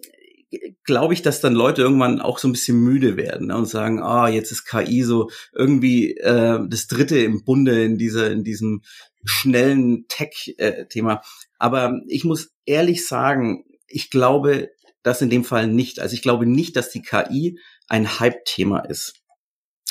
[0.84, 4.02] glaube ich, dass dann Leute irgendwann auch so ein bisschen müde werden ne, und sagen,
[4.02, 8.82] ah, jetzt ist KI so irgendwie äh, das Dritte im Bunde in dieser, in diesem
[9.24, 11.14] schnellen Tech-Thema.
[11.14, 11.18] Äh,
[11.58, 14.70] Aber ich muss ehrlich sagen, ich glaube
[15.02, 16.00] das in dem Fall nicht.
[16.00, 19.19] Also ich glaube nicht, dass die KI ein Hype-Thema ist.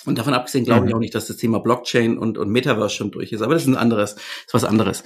[0.06, 0.98] Und davon abgesehen glaube ich mhm.
[0.98, 3.42] auch nicht, dass das Thema Blockchain und, und Metaverse schon durch ist.
[3.42, 5.04] Aber das ist ein anderes, ist was anderes.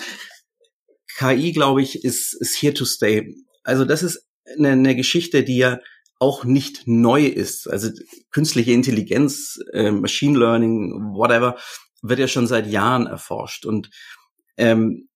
[1.17, 3.35] KI, glaube ich, ist, ist here to stay.
[3.63, 4.27] Also das ist
[4.57, 5.79] eine, eine Geschichte, die ja
[6.19, 7.67] auch nicht neu ist.
[7.67, 7.89] Also
[8.31, 11.57] künstliche Intelligenz, äh, Machine Learning, whatever,
[12.01, 13.65] wird ja schon seit Jahren erforscht.
[13.65, 13.89] Und
[14.57, 15.09] ähm,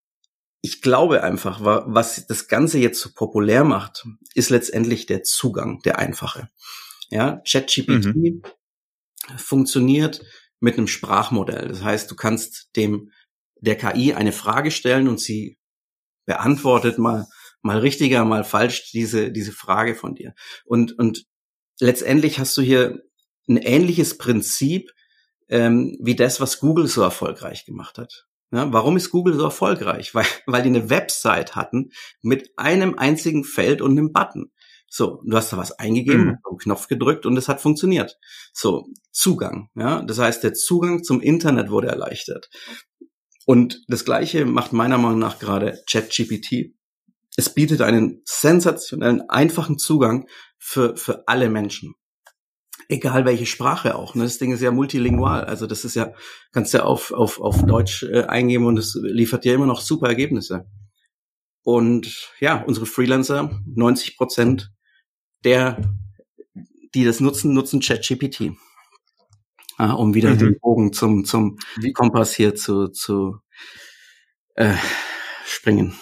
[0.62, 6.00] ich glaube einfach, was das Ganze jetzt so populär macht, ist letztendlich der Zugang, der
[6.00, 6.50] einfache.
[7.10, 8.42] Ja, ChatGPT mhm
[9.38, 10.24] funktioniert
[10.60, 11.68] mit einem Sprachmodell.
[11.68, 13.12] Das heißt, du kannst dem
[13.60, 15.58] der KI eine Frage stellen und sie
[16.26, 17.28] beantwortet mal
[17.62, 20.34] mal richtiger, mal falsch diese diese Frage von dir.
[20.66, 21.26] Und und
[21.80, 23.04] letztendlich hast du hier
[23.50, 24.92] ein ähnliches Prinzip
[25.50, 28.28] ähm, wie das, was Google so erfolgreich gemacht hat.
[28.52, 30.16] Ja, warum ist Google so erfolgreich?
[30.16, 34.52] Weil, weil die eine Website hatten mit einem einzigen Feld und einem Button.
[34.90, 36.38] So, du hast da was eingegeben, mhm.
[36.48, 38.18] einen Knopf gedrückt und es hat funktioniert.
[38.54, 40.02] So, Zugang, ja.
[40.02, 42.50] Das heißt, der Zugang zum Internet wurde erleichtert.
[43.46, 46.74] Und das Gleiche macht meiner Meinung nach gerade ChatGPT.
[47.36, 51.96] Es bietet einen sensationellen, einfachen Zugang für, für alle Menschen.
[52.90, 54.16] Egal welche Sprache auch.
[54.16, 54.24] Ne?
[54.24, 55.46] Das Ding ist ja multilingual.
[55.46, 56.14] Also das ist ja,
[56.52, 60.08] kannst ja auf, auf, auf Deutsch äh, eingeben und es liefert dir immer noch super
[60.08, 60.66] Ergebnisse.
[61.64, 64.72] Und ja, unsere Freelancer, 90 Prozent
[65.44, 65.82] der,
[66.94, 68.52] die das nutzen, nutzen ChatGPT.
[69.80, 70.40] Ja, um wieder mhm.
[70.40, 71.60] den Bogen zum, zum
[71.94, 73.38] Kompass hier zu, zu
[74.56, 74.74] äh,
[75.46, 75.94] springen.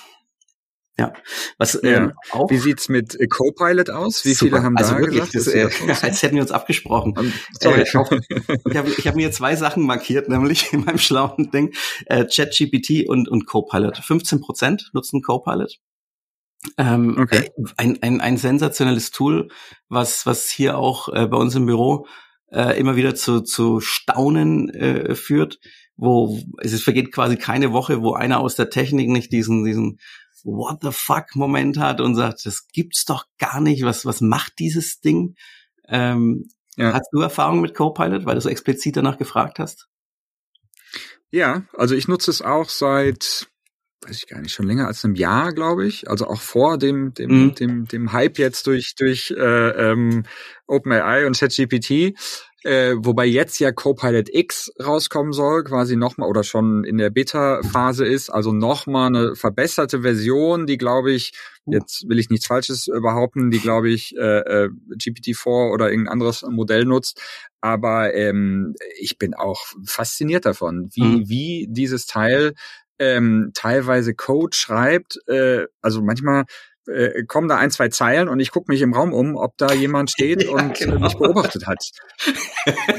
[0.98, 1.12] Ja.
[1.58, 1.98] Was, ja.
[1.98, 4.24] Ähm, auch, Wie sieht's mit äh, Copilot aus?
[4.24, 4.58] Wie super.
[4.58, 5.82] viele haben also da wirklich, gesagt?
[5.82, 7.18] Das, äh, als hätten wir uns abgesprochen.
[7.18, 7.82] Um, sorry.
[7.82, 11.74] Äh, ich habe ich hab mir zwei Sachen markiert, nämlich in meinem schlauen Ding,
[12.06, 13.98] äh, ChatGPT und, und Copilot.
[13.98, 15.80] 15 Prozent nutzen Copilot.
[16.78, 17.50] Ähm, okay.
[17.78, 19.50] ein, ein, ein sensationelles Tool,
[19.90, 22.08] was, was hier auch äh, bei uns im Büro
[22.52, 25.60] äh, immer wieder zu, zu Staunen äh, führt,
[25.98, 30.00] wo es vergeht quasi keine Woche, wo einer aus der Technik nicht diesen, diesen
[30.44, 34.60] What the fuck Moment hat und sagt, das gibt's doch gar nicht, was, was macht
[34.60, 35.36] dieses Ding?
[35.88, 36.48] Ähm,
[36.78, 36.94] ja.
[36.94, 39.88] Hast du Erfahrung mit Copilot, weil du so explizit danach gefragt hast?
[41.32, 43.48] Ja, also ich nutze es auch seit
[44.08, 46.10] weiß ich gar nicht, schon länger als einem Jahr, glaube ich.
[46.10, 47.56] Also auch vor dem, dem, mhm.
[47.56, 50.24] dem, dem Hype jetzt durch, durch äh, ähm,
[50.68, 52.14] OpenAI und ChatGPT.
[52.64, 58.06] Äh, wobei jetzt ja Copilot X rauskommen soll, quasi nochmal oder schon in der Beta-Phase
[58.06, 61.34] ist, also nochmal eine verbesserte Version, die glaube ich,
[61.68, 66.42] jetzt will ich nichts Falsches behaupten, die glaube ich äh, äh, GPT-4 oder irgendein anderes
[66.42, 67.22] Modell nutzt,
[67.62, 71.30] aber ähm, ich bin auch fasziniert davon, wie, mhm.
[71.30, 72.56] wie dieses Teil
[73.00, 76.46] ähm, teilweise Code schreibt, äh, also manchmal
[76.88, 79.74] äh, kommen da ein, zwei Zeilen und ich gucke mich im Raum um, ob da
[79.74, 81.00] jemand steht ja, und genau.
[81.00, 81.84] mich beobachtet hat.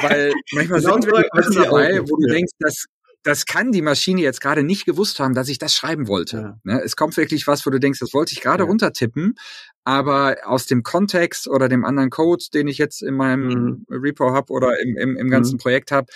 [0.00, 2.86] Weil manchmal genau sind wirklich Sachen dabei, wo du denkst, das
[3.26, 6.36] das kann die Maschine jetzt gerade nicht gewusst haben, dass ich das schreiben wollte.
[6.36, 6.58] Ja.
[6.62, 6.80] Ne?
[6.84, 8.68] Es kommt wirklich was, wo du denkst, das wollte ich gerade ja.
[8.68, 9.34] runtertippen,
[9.82, 13.86] aber aus dem Kontext oder dem anderen Code, den ich jetzt in meinem mhm.
[13.90, 15.58] Repo habe oder im, im, im ganzen mhm.
[15.58, 16.06] Projekt habe,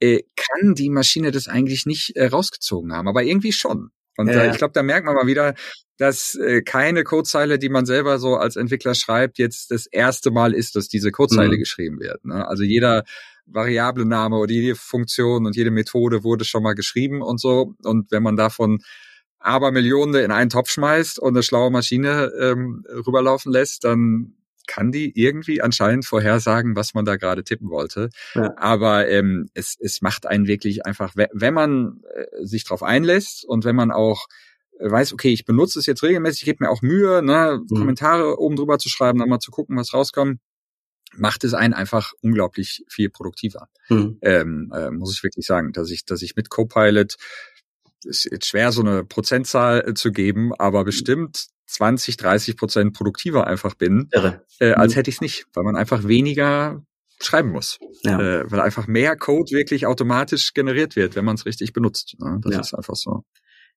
[0.00, 3.90] äh, kann die Maschine das eigentlich nicht äh, rausgezogen haben, aber irgendwie schon.
[4.16, 4.42] Und ja.
[4.42, 5.54] äh, ich glaube, da merkt man mal wieder,
[5.96, 10.54] dass äh, keine Codezeile, die man selber so als Entwickler schreibt, jetzt das erste Mal
[10.54, 11.58] ist, dass diese Codezeile mhm.
[11.58, 12.24] geschrieben wird.
[12.24, 12.46] Ne?
[12.46, 13.04] Also jeder
[13.46, 17.74] Variablename oder jede Funktion und jede Methode wurde schon mal geschrieben und so.
[17.82, 18.80] Und wenn man davon
[19.38, 24.34] aber Millionen in einen Topf schmeißt und eine schlaue Maschine ähm, rüberlaufen lässt, dann
[24.68, 28.10] kann die irgendwie anscheinend vorhersagen, was man da gerade tippen wollte.
[28.34, 28.54] Ja.
[28.56, 33.64] Aber ähm, es, es macht einen wirklich einfach, wenn man äh, sich darauf einlässt und
[33.64, 34.26] wenn man auch
[34.78, 37.76] äh, weiß, okay, ich benutze es jetzt regelmäßig, ich gebe mir auch Mühe, ne, mhm.
[37.76, 40.38] Kommentare oben drüber zu schreiben, dann mal zu gucken, was rauskommt,
[41.16, 43.68] macht es einen einfach unglaublich viel produktiver.
[43.88, 44.18] Mhm.
[44.22, 47.16] Ähm, äh, muss ich wirklich sagen, dass ich, dass ich mit Copilot
[48.04, 53.46] ist jetzt schwer, so eine Prozentzahl äh, zu geben, aber bestimmt 20, 30 Prozent produktiver
[53.46, 54.96] einfach bin, äh, als mhm.
[54.96, 56.82] hätte ich es nicht, weil man einfach weniger
[57.20, 57.78] schreiben muss.
[58.02, 58.18] Ja.
[58.18, 62.16] Äh, weil einfach mehr Code wirklich automatisch generiert wird, wenn man es richtig benutzt.
[62.18, 62.38] Ne?
[62.42, 62.60] Das ja.
[62.60, 63.24] ist einfach so.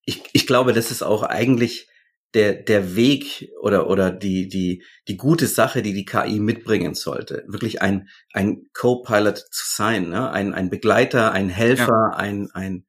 [0.05, 1.87] Ich, ich glaube, das ist auch eigentlich
[2.33, 7.43] der, der Weg oder, oder die, die, die gute Sache, die die KI mitbringen sollte.
[7.47, 10.31] Wirklich ein, ein Co-Pilot zu sein, ne?
[10.31, 12.17] ein, ein Begleiter, ein Helfer, ja.
[12.17, 12.85] ein, ein,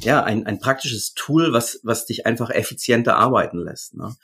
[0.00, 3.94] ja, ein, ein praktisches Tool, was, was dich einfach effizienter arbeiten lässt.
[3.94, 4.14] Ne?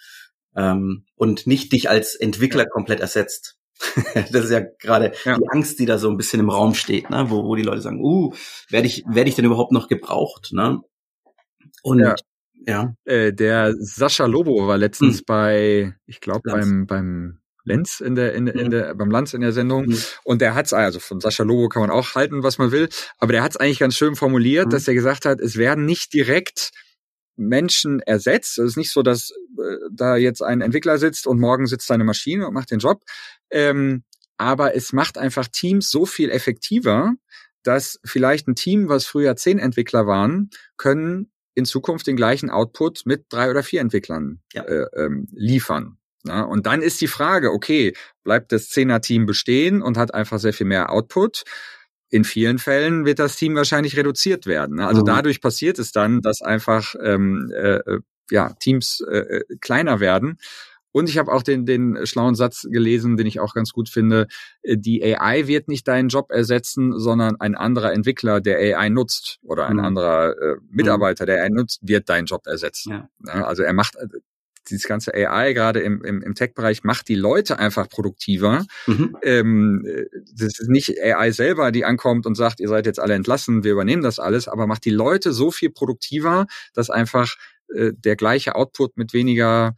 [0.54, 2.70] Ähm, und nicht dich als Entwickler ja.
[2.70, 3.56] komplett ersetzt.
[4.14, 5.36] das ist ja gerade ja.
[5.36, 7.26] die Angst, die da so ein bisschen im Raum steht, ne?
[7.28, 8.32] wo, wo die Leute sagen, uh,
[8.68, 10.52] werde ich, werde ich denn überhaupt noch gebraucht?
[10.52, 10.80] Ne?
[11.82, 12.14] Und ja.
[12.66, 12.94] Ja.
[13.04, 15.24] Äh, der Sascha Lobo war letztens hm.
[15.26, 18.70] bei, ich glaube, beim, beim Lenz in der, in, in mhm.
[18.70, 19.86] der, beim Lanz in der Sendung.
[19.86, 19.98] Mhm.
[20.24, 23.32] Und der hat's, also von Sascha Lobo kann man auch halten, was man will, aber
[23.32, 24.70] der hat's eigentlich ganz schön formuliert, mhm.
[24.70, 26.70] dass er gesagt hat, es werden nicht direkt
[27.36, 28.58] Menschen ersetzt.
[28.58, 32.04] Es ist nicht so, dass äh, da jetzt ein Entwickler sitzt und morgen sitzt eine
[32.04, 33.02] Maschine und macht den Job.
[33.50, 34.04] Ähm,
[34.36, 37.14] aber es macht einfach Teams so viel effektiver,
[37.62, 43.02] dass vielleicht ein Team, was früher zehn Entwickler waren, können in Zukunft den gleichen Output
[43.04, 44.62] mit drei oder vier Entwicklern ja.
[44.64, 45.96] äh, ähm, liefern.
[46.26, 47.94] Ja, und dann ist die Frage, okay,
[48.24, 51.44] bleibt das Zehner-Team bestehen und hat einfach sehr viel mehr Output?
[52.10, 54.76] In vielen Fällen wird das Team wahrscheinlich reduziert werden.
[54.76, 54.86] Ne?
[54.86, 55.06] Also mhm.
[55.06, 58.00] dadurch passiert es dann, dass einfach ähm, äh, äh
[58.32, 60.38] ja, Teams äh, äh, kleiner werden
[60.92, 64.26] und ich habe auch den, den schlauen Satz gelesen, den ich auch ganz gut finde.
[64.62, 69.38] Äh, die AI wird nicht deinen Job ersetzen, sondern ein anderer Entwickler, der AI nutzt
[69.42, 69.84] oder ein mhm.
[69.84, 72.90] anderer äh, Mitarbeiter, der AI nutzt, wird deinen Job ersetzen.
[72.90, 73.08] Ja.
[73.26, 74.06] Ja, also er macht äh,
[74.68, 78.64] dieses ganze AI gerade im, im, im Tech-Bereich macht die Leute einfach produktiver.
[78.86, 79.16] Mhm.
[79.22, 83.14] Ähm, äh, das ist nicht AI selber, die ankommt und sagt, ihr seid jetzt alle
[83.14, 87.36] entlassen, wir übernehmen das alles, aber macht die Leute so viel produktiver, dass einfach
[87.74, 89.74] äh, der gleiche Output mit weniger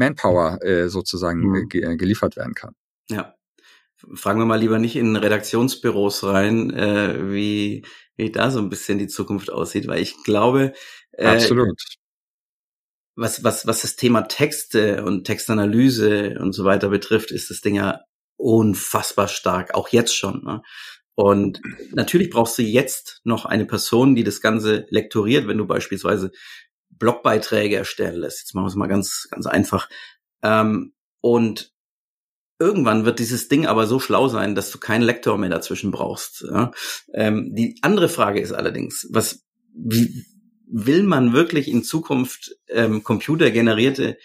[0.00, 1.68] Manpower äh, sozusagen mhm.
[1.68, 2.74] ge äh, geliefert werden kann.
[3.08, 3.34] Ja.
[4.14, 7.84] Fragen wir mal lieber nicht in Redaktionsbüros rein, äh, wie,
[8.16, 10.72] wie da so ein bisschen die Zukunft aussieht, weil ich glaube,
[11.12, 11.80] äh, Absolut.
[13.14, 17.74] Was, was, was das Thema Texte und Textanalyse und so weiter betrifft, ist das Ding
[17.74, 18.00] ja
[18.36, 20.42] unfassbar stark, auch jetzt schon.
[20.44, 20.62] Ne?
[21.14, 21.60] Und
[21.92, 26.30] natürlich brauchst du jetzt noch eine Person, die das Ganze lektoriert, wenn du beispielsweise
[26.90, 28.40] Blogbeiträge erstellen lässt.
[28.40, 29.88] Jetzt machen wir es mal ganz, ganz einfach.
[30.42, 31.72] Ähm, und
[32.58, 36.42] irgendwann wird dieses Ding aber so schlau sein, dass du keinen Lektor mehr dazwischen brauchst.
[36.42, 36.72] Ja?
[37.14, 40.24] Ähm, die andere Frage ist allerdings, was wie,
[40.66, 44.18] will man wirklich in Zukunft ähm, computergenerierte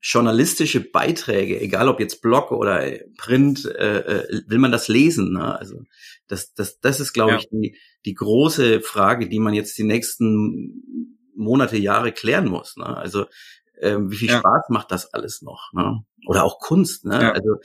[0.00, 5.32] journalistische Beiträge, egal ob jetzt Blog oder Print, äh, äh, will man das lesen?
[5.32, 5.56] Ne?
[5.56, 5.84] Also
[6.26, 7.38] das, das, das ist, glaube ja.
[7.38, 12.76] ich, die, die große Frage, die man jetzt die nächsten Monate, Jahre klären muss.
[12.76, 12.86] Ne?
[12.86, 13.26] Also
[13.80, 14.38] ähm, wie viel ja.
[14.38, 15.72] Spaß macht das alles noch?
[15.72, 16.04] Ne?
[16.26, 17.04] Oder auch Kunst.
[17.04, 17.20] Ne?
[17.20, 17.32] Ja.
[17.32, 17.60] Also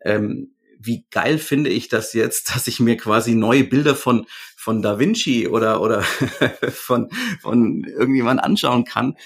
[0.00, 4.82] ähm, wie geil finde ich das jetzt, dass ich mir quasi neue Bilder von von
[4.82, 6.02] Da Vinci oder oder
[6.70, 9.16] von von irgendjemand anschauen kann.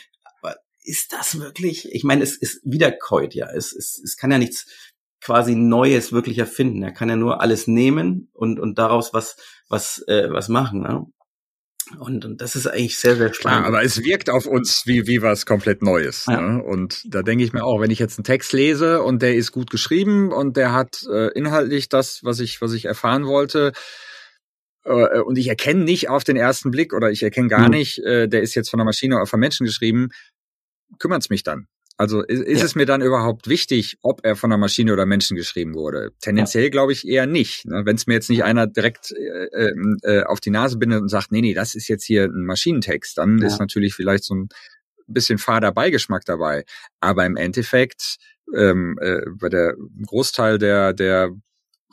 [0.40, 1.92] Aber ist das wirklich?
[1.92, 3.48] Ich meine, es ist wiederkäut ja.
[3.50, 4.66] Es, es, es kann ja nichts
[5.20, 6.82] quasi Neues wirklich erfinden.
[6.82, 9.36] Er kann ja nur alles nehmen und und daraus was
[9.68, 10.82] was äh, was machen.
[10.82, 11.06] Ne?
[11.98, 13.60] Und, und das ist eigentlich sehr, sehr spannend.
[13.60, 16.26] Klar, aber es wirkt auf uns wie, wie was komplett Neues.
[16.26, 16.40] Ja.
[16.40, 16.62] Ne?
[16.62, 19.52] Und da denke ich mir auch, wenn ich jetzt einen Text lese und der ist
[19.52, 23.72] gut geschrieben und der hat äh, inhaltlich das, was ich, was ich erfahren wollte,
[24.84, 27.70] äh, und ich erkenne nicht auf den ersten Blick oder ich erkenne gar mhm.
[27.70, 30.08] nicht, äh, der ist jetzt von der Maschine oder von Menschen geschrieben,
[30.98, 31.66] kümmert es mich dann.
[31.98, 32.64] Also ist, ist ja.
[32.64, 36.12] es mir dann überhaupt wichtig, ob er von einer Maschine oder Menschen geschrieben wurde?
[36.20, 36.70] Tendenziell ja.
[36.70, 37.66] glaube ich eher nicht.
[37.66, 37.82] Ne?
[37.84, 41.08] Wenn es mir jetzt nicht einer direkt äh, ähm, äh, auf die Nase bindet und
[41.08, 43.48] sagt, nee, nee, das ist jetzt hier ein Maschinentext, dann ja.
[43.48, 44.48] ist natürlich vielleicht so ein
[45.08, 46.64] bisschen fader Beigeschmack dabei.
[47.00, 48.18] Aber im Endeffekt,
[48.56, 49.74] ähm, äh, bei der
[50.06, 51.30] Großteil der, der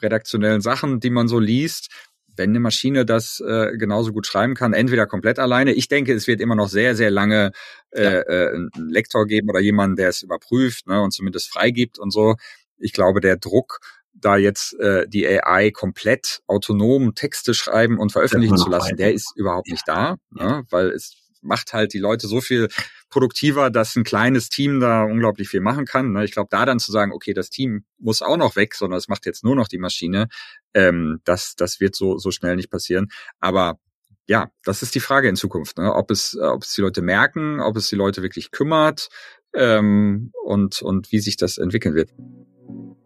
[0.04, 1.89] redaktionellen Sachen, die man so liest,
[2.38, 5.74] wenn eine Maschine das äh, genauso gut schreiben kann, entweder komplett alleine.
[5.74, 7.52] Ich denke, es wird immer noch sehr, sehr lange
[7.91, 8.21] äh, ja.
[8.21, 12.36] äh, einen Lektor geben oder jemanden, der es überprüft ne, und zumindest freigibt und so.
[12.78, 13.80] Ich glaube, der Druck,
[14.13, 19.34] da jetzt äh, die AI komplett autonom Texte schreiben und veröffentlichen zu lassen, der ist
[19.36, 22.68] überhaupt nicht da, ne, weil es macht halt die Leute so viel
[23.10, 26.12] produktiver, dass ein kleines Team da unglaublich viel machen kann.
[26.12, 26.26] Ne?
[26.26, 29.08] Ich glaube, da dann zu sagen, okay, das Team muss auch noch weg, sondern es
[29.08, 30.28] macht jetzt nur noch die Maschine,
[30.74, 33.08] ähm, das, das wird so, so schnell nicht passieren.
[33.40, 33.80] Aber
[34.28, 35.94] ja, das ist die Frage in Zukunft, ne?
[35.94, 39.10] ob, es, ob es die Leute merken, ob es die Leute wirklich kümmert
[39.54, 42.10] ähm, und, und wie sich das entwickeln wird.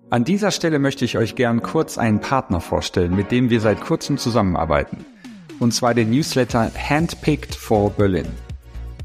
[0.10, 3.82] An dieser Stelle möchte ich euch gern kurz einen Partner vorstellen, mit dem wir seit
[3.82, 5.06] kurzem zusammenarbeiten
[5.59, 8.27] und zwar den Newsletter Handpicked for Berlin.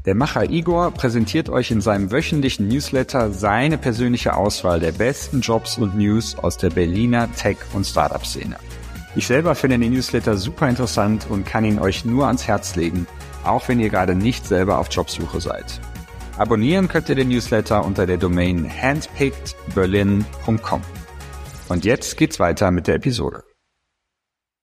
[0.05, 5.79] Der Macher Igor präsentiert euch in seinem wöchentlichen Newsletter seine persönliche Auswahl der besten Jobs
[5.79, 8.57] und News aus der Berliner Tech- und Startup-Szene.
[9.15, 13.07] Ich selber finde den Newsletter super interessant und kann ihn euch nur ans Herz legen,
[13.43, 15.79] auch wenn ihr gerade nicht selber auf Jobsuche seid.
[16.37, 20.81] Abonnieren könnt ihr den Newsletter unter der Domain handpickedberlin.com.
[21.69, 23.43] Und jetzt geht's weiter mit der Episode.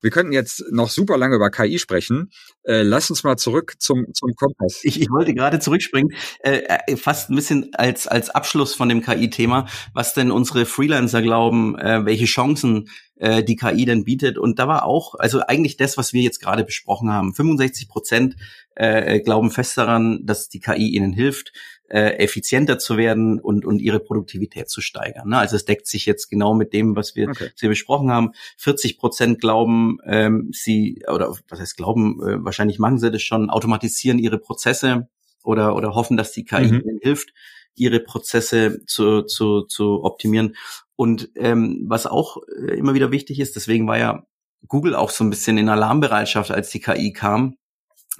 [0.02, 2.30] Wir könnten jetzt noch super lange über KI sprechen.
[2.64, 4.80] Äh, lass uns mal zurück zum, zum Kompass.
[4.82, 9.00] Ich, ich wollte gerade zurückspringen, äh, äh fast ein bisschen als, als Abschluss von dem
[9.00, 14.36] KI-Thema, was denn unsere Freelancer glauben, äh, welche Chancen äh, die KI denn bietet.
[14.36, 17.34] Und da war auch, also eigentlich das, was wir jetzt gerade besprochen haben.
[17.34, 18.36] 65 Prozent
[18.74, 21.52] äh, glauben fest daran, dass die KI ihnen hilft
[21.92, 25.28] äh, effizienter zu werden und, und ihre Produktivität zu steigern.
[25.28, 25.36] Ne?
[25.36, 27.50] Also es deckt sich jetzt genau mit dem, was wir, okay.
[27.52, 28.32] was wir besprochen haben.
[28.56, 33.50] 40 Prozent glauben, ähm, sie, oder was heißt glauben, äh, wahrscheinlich machen sie das schon,
[33.50, 35.08] automatisieren ihre Prozesse
[35.44, 36.80] oder, oder hoffen, dass die KI mhm.
[36.80, 37.34] ihnen hilft,
[37.74, 40.56] ihre Prozesse zu, zu, zu optimieren.
[40.96, 44.26] Und ähm, was auch äh, immer wieder wichtig ist, deswegen war ja
[44.66, 47.56] Google auch so ein bisschen in Alarmbereitschaft, als die KI kam,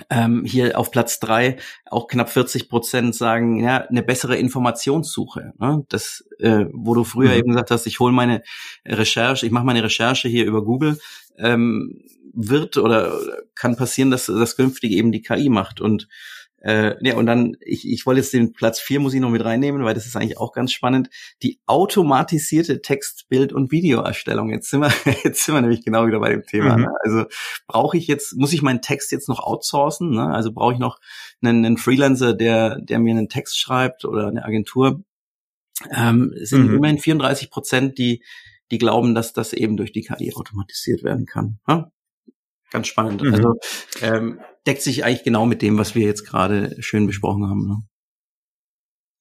[0.09, 5.53] ähm, hier auf Platz drei auch knapp 40 Prozent sagen, ja, eine bessere Informationssuche.
[5.59, 5.85] Ne?
[5.89, 7.39] Das, äh, wo du früher mhm.
[7.39, 8.43] eben gesagt hast, ich hole meine
[8.87, 10.99] Recherche, ich mache meine Recherche hier über Google,
[11.39, 13.19] ähm, wird oder
[13.55, 15.81] kann passieren, dass das künftig eben die KI macht.
[15.81, 16.09] Und
[16.65, 19.45] äh, ja, und dann, ich, ich wollte jetzt den Platz vier muss ich noch mit
[19.45, 21.11] reinnehmen, weil das ist eigentlich auch ganz spannend.
[21.43, 24.51] Die automatisierte Text-, Bild- und Videoerstellung.
[24.51, 24.93] Jetzt sind wir,
[25.25, 26.77] jetzt sind wir nämlich genau wieder bei dem Thema.
[26.77, 26.83] Mhm.
[26.85, 26.95] Ne?
[27.03, 27.25] Also
[27.67, 30.11] brauche ich jetzt, muss ich meinen Text jetzt noch outsourcen?
[30.11, 30.29] Ne?
[30.33, 31.01] Also brauche ich noch
[31.43, 35.03] einen, einen Freelancer, der, der mir einen Text schreibt oder eine Agentur?
[35.91, 36.77] Ähm, es sind mhm.
[36.77, 38.23] immerhin 34 Prozent, die,
[38.71, 41.59] die glauben, dass das eben durch die KI automatisiert werden kann.
[41.67, 41.91] Ja?
[42.73, 43.23] Ganz spannend.
[43.23, 43.35] Mhm.
[43.35, 43.55] Also
[44.01, 47.69] ähm, deckt sich eigentlich genau mit dem, was wir jetzt gerade schön besprochen haben.
[47.69, 47.83] Ne?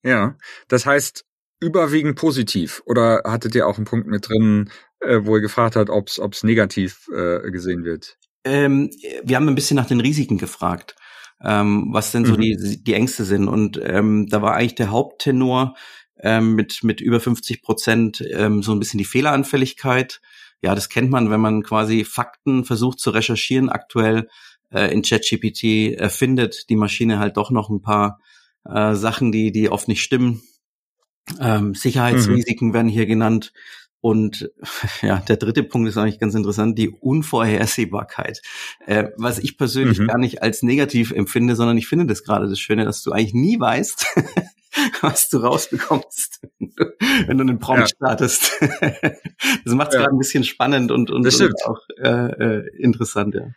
[0.04, 0.36] Ja,
[0.68, 1.24] das heißt
[1.60, 2.82] überwiegend positiv.
[2.86, 6.42] Oder hattet ihr auch einen Punkt mit drin, äh, wo ihr gefragt habt, ob es
[6.42, 8.18] negativ äh, gesehen wird?
[8.44, 8.90] Ähm,
[9.22, 10.96] wir haben ein bisschen nach den Risiken gefragt,
[11.40, 12.40] ähm, was denn so mhm.
[12.40, 13.48] die, die Ängste sind.
[13.48, 15.76] Und ähm, da war eigentlich der Haupttenor
[16.18, 20.20] ähm, mit, mit über 50 Prozent ähm, so ein bisschen die Fehleranfälligkeit.
[20.62, 23.68] Ja, das kennt man, wenn man quasi Fakten versucht zu recherchieren.
[23.68, 24.28] Aktuell
[24.70, 28.20] äh, in ChatGPT erfindet die Maschine halt doch noch ein paar
[28.64, 30.42] äh, Sachen, die, die oft nicht stimmen.
[31.40, 32.74] Ähm, Sicherheitsrisiken mhm.
[32.74, 33.52] werden hier genannt.
[34.00, 34.50] Und
[35.02, 38.42] ja, der dritte Punkt ist eigentlich ganz interessant, die Unvorhersehbarkeit.
[38.86, 40.08] Äh, was ich persönlich mhm.
[40.08, 43.34] gar nicht als negativ empfinde, sondern ich finde das gerade das Schöne, dass du eigentlich
[43.34, 44.06] nie weißt,
[45.00, 47.86] was du rausbekommst, wenn du einen Prompt ja.
[47.86, 48.52] startest.
[48.60, 50.00] das macht es ja.
[50.00, 53.48] gerade ein bisschen spannend und, und, und auch äh, äh, interessant, ja.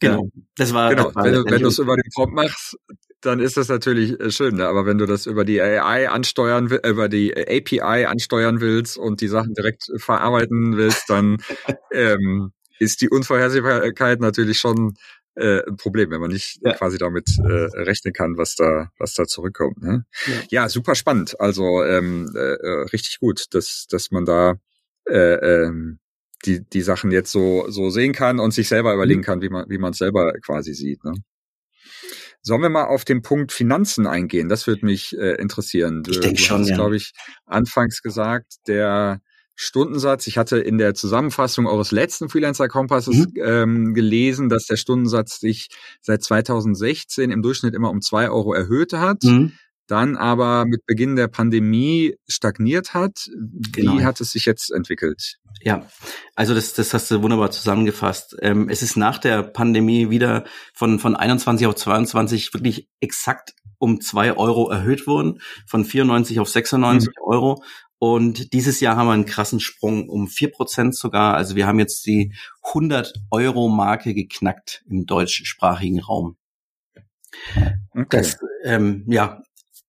[0.00, 0.28] Genau.
[0.56, 1.06] Das war, genau.
[1.06, 2.76] Das war wenn, du, wenn du es über den Prompt machst,
[3.20, 4.56] dann ist das natürlich äh, schön.
[4.56, 4.66] Ne?
[4.66, 9.20] Aber wenn du das über die AI ansteuern, äh, über die API ansteuern willst und
[9.20, 11.38] die Sachen direkt verarbeiten willst, dann
[11.92, 14.94] ähm, ist die Unvorhersehbarkeit natürlich schon
[15.38, 16.74] äh, ein Problem, wenn man nicht ja.
[16.74, 19.82] quasi damit äh, rechnen kann, was da, was da zurückkommt.
[19.82, 20.04] Ne?
[20.26, 20.32] Ja.
[20.62, 21.40] ja super spannend.
[21.40, 24.56] Also ähm, äh, äh richtig gut, dass, dass man da
[25.08, 25.98] äh, ähm,
[26.44, 29.24] die, die Sachen jetzt so, so sehen kann und sich selber überlegen mhm.
[29.24, 31.04] kann, wie man, wie man es selber quasi sieht.
[31.04, 31.14] Ne?
[32.42, 34.48] Sollen wir mal auf den Punkt Finanzen eingehen?
[34.48, 36.02] Das würde mich äh, interessieren.
[36.02, 36.76] Du, ich denke schon, hast, ja.
[36.76, 37.12] glaube ich,
[37.46, 39.20] anfangs gesagt, der
[39.60, 43.32] Stundensatz, ich hatte in der Zusammenfassung eures letzten Freelancer-Kompasses mhm.
[43.44, 45.68] ähm, gelesen, dass der Stundensatz sich
[46.00, 49.24] seit 2016 im Durchschnitt immer um zwei Euro erhöht hat.
[49.24, 49.54] Mhm.
[49.88, 53.30] dann aber mit Beginn der Pandemie stagniert hat.
[53.34, 54.00] Wie genau.
[54.02, 55.38] hat es sich jetzt entwickelt?
[55.60, 55.88] Ja,
[56.36, 58.36] also das, das hast du wunderbar zusammengefasst.
[58.40, 64.00] Ähm, es ist nach der Pandemie wieder von, von 21 auf 22 wirklich exakt um
[64.00, 67.12] zwei Euro erhöht worden, von 94 auf 96 mhm.
[67.24, 67.62] Euro.
[67.98, 71.34] Und dieses Jahr haben wir einen krassen Sprung um vier Prozent sogar.
[71.34, 72.32] Also wir haben jetzt die
[72.62, 76.36] 100 Euro Marke geknackt im deutschsprachigen Raum.
[77.90, 78.06] Okay.
[78.10, 79.42] Das, ähm, ja,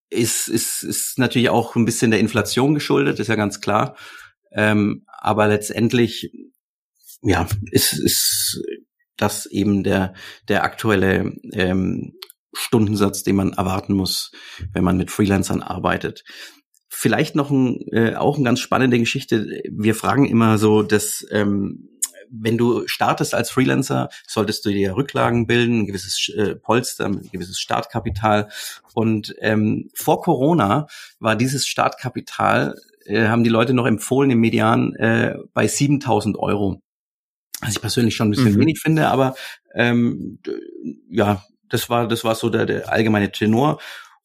[0.10, 3.95] ist, ist, ist natürlich auch ein bisschen der Inflation geschuldet, ist ja ganz klar.
[4.51, 6.32] Ähm, aber letztendlich,
[7.22, 8.62] ja, ist, ist
[9.18, 10.14] das eben der,
[10.47, 12.14] der aktuelle ähm,
[12.53, 14.32] Stundensatz, den man erwarten muss,
[14.74, 16.24] wenn man mit Freelancern arbeitet.
[17.02, 19.62] Vielleicht noch ein, äh, auch eine ganz spannende Geschichte.
[19.72, 21.88] Wir fragen immer so, dass ähm,
[22.30, 27.30] wenn du startest als Freelancer, solltest du dir Rücklagen bilden, ein gewisses äh, Polster, ein
[27.32, 28.50] gewisses Startkapital.
[28.93, 30.88] Und ähm, vor Corona
[31.22, 32.76] war dieses Startkapital,
[33.06, 36.82] äh, haben die Leute noch empfohlen im Median äh, bei 7000 Euro.
[37.62, 38.60] Was ich persönlich schon ein bisschen mhm.
[38.60, 39.36] wenig finde, aber
[39.74, 40.39] ähm,
[41.10, 43.80] ja, das war, das war so der, der allgemeine Tenor.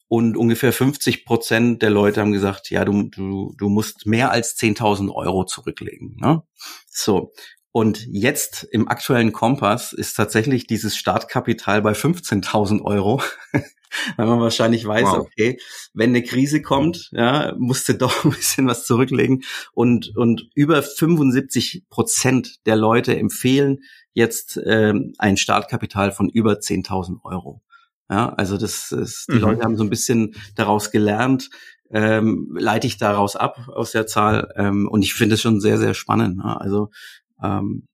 [0.07, 4.55] Und ungefähr 50 Prozent der Leute haben gesagt, ja, du, du, du musst mehr als
[4.57, 6.15] 10.000 Euro zurücklegen.
[6.19, 6.43] Ne?
[6.87, 7.33] So.
[7.71, 13.21] Und jetzt im aktuellen Kompass ist tatsächlich dieses Startkapital bei 15.000 Euro.
[14.17, 15.17] Weil man wahrscheinlich weiß, wow.
[15.19, 15.57] okay,
[15.93, 19.43] wenn eine Krise kommt, ja, musste doch ein bisschen was zurücklegen.
[19.73, 23.79] Und, und über 75 Prozent der Leute empfehlen
[24.13, 27.61] jetzt ähm, ein Startkapital von über 10.000 Euro.
[28.09, 29.41] Ja, also das ist, die mhm.
[29.41, 31.49] Leute haben so ein bisschen daraus gelernt,
[31.89, 34.51] ähm, leite ich daraus ab aus der Zahl.
[34.55, 36.41] Ähm, und ich finde es schon sehr, sehr spannend.
[36.43, 36.57] Ja.
[36.57, 36.89] Also
[37.41, 37.87] ähm,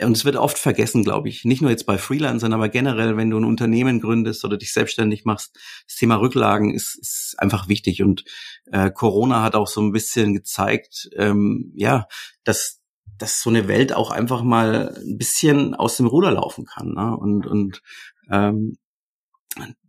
[0.00, 1.44] und es wird oft vergessen, glaube ich.
[1.44, 5.24] Nicht nur jetzt bei Freelancern, aber generell, wenn du ein Unternehmen gründest oder dich selbstständig
[5.24, 8.02] machst, das Thema Rücklagen ist, ist einfach wichtig.
[8.02, 8.24] Und
[8.72, 12.06] äh, Corona hat auch so ein bisschen gezeigt, ähm, ja,
[12.42, 12.80] dass
[13.16, 16.94] dass so eine Welt auch einfach mal ein bisschen aus dem Ruder laufen kann.
[16.94, 17.16] Ne?
[17.16, 17.80] Und, und
[18.28, 18.76] ähm,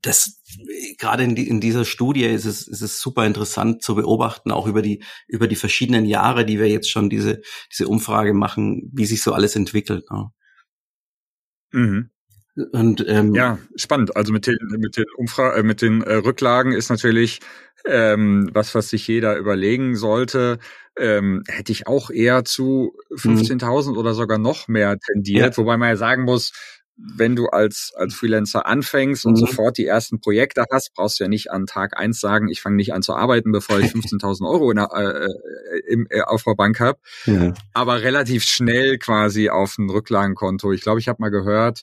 [0.02, 0.42] das
[0.98, 4.68] gerade in, die, in dieser Studie ist es, ist es super interessant zu beobachten, auch
[4.68, 7.42] über die über die verschiedenen Jahre, die wir jetzt schon diese
[7.72, 10.06] diese Umfrage machen, wie sich so alles entwickelt.
[10.12, 10.30] Ne?
[11.72, 12.10] Mhm.
[12.72, 14.16] Und ähm, ja, spannend.
[14.16, 17.42] Also mit den mit den Umfra äh, mit den äh, Rücklagen ist natürlich
[17.86, 20.60] ähm, was, was sich jeder überlegen sollte.
[20.98, 23.98] Ähm, hätte ich auch eher zu 15.000 mhm.
[23.98, 25.58] oder sogar noch mehr tendiert, ja.
[25.58, 26.54] wobei man ja sagen muss,
[26.98, 29.38] wenn du als, als Freelancer anfängst und mhm.
[29.38, 32.78] sofort die ersten Projekte hast, brauchst du ja nicht an Tag eins sagen, ich fange
[32.78, 36.56] nicht an zu arbeiten, bevor ich 15.000 Euro in der, äh, im, äh, auf der
[36.56, 37.00] Bank habe.
[37.26, 37.54] Ja.
[37.74, 40.72] Aber relativ schnell quasi auf ein Rücklagenkonto.
[40.72, 41.82] Ich glaube, ich habe mal gehört,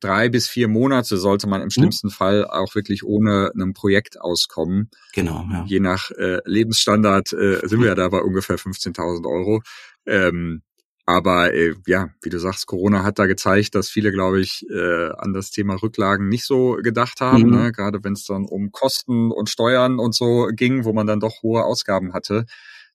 [0.00, 1.70] drei bis vier Monate sollte man im mhm.
[1.70, 2.12] schlimmsten mhm.
[2.12, 4.90] Fall auch wirklich ohne einem Projekt auskommen.
[5.14, 5.46] Genau.
[5.50, 5.64] Ja.
[5.66, 9.62] Je nach äh, Lebensstandard äh, sind wir ja da bei ungefähr 15.000 Euro.
[10.06, 10.62] Ähm,
[11.06, 15.10] aber äh, ja, wie du sagst, Corona hat da gezeigt, dass viele, glaube ich, äh,
[15.16, 17.50] an das Thema Rücklagen nicht so gedacht haben, mhm.
[17.50, 17.72] ne?
[17.72, 21.42] gerade wenn es dann um Kosten und Steuern und so ging, wo man dann doch
[21.42, 22.44] hohe Ausgaben hatte.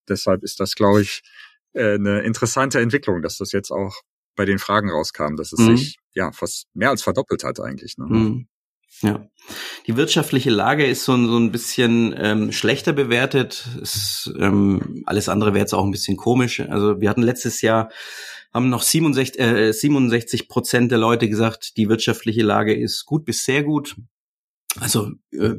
[0.10, 1.22] Deshalb ist das, glaube ich,
[1.72, 4.02] äh, eine interessante Entwicklung, dass das jetzt auch
[4.36, 5.78] bei den Fragen rauskam, dass es mhm.
[5.78, 7.98] sich ja fast mehr als verdoppelt hat eigentlich.
[7.98, 8.06] Ne?
[8.06, 8.48] Mhm.
[9.02, 9.28] Ja.
[9.88, 13.68] Die wirtschaftliche Lage ist so, so ein bisschen ähm, schlechter bewertet.
[13.82, 16.60] Es, ähm, alles andere wäre jetzt auch ein bisschen komisch.
[16.62, 17.90] Also wir hatten letztes Jahr
[18.54, 23.46] haben noch 67, äh, 67 Prozent der Leute gesagt, die wirtschaftliche Lage ist gut bis
[23.46, 23.96] sehr gut.
[24.80, 25.56] Also äh,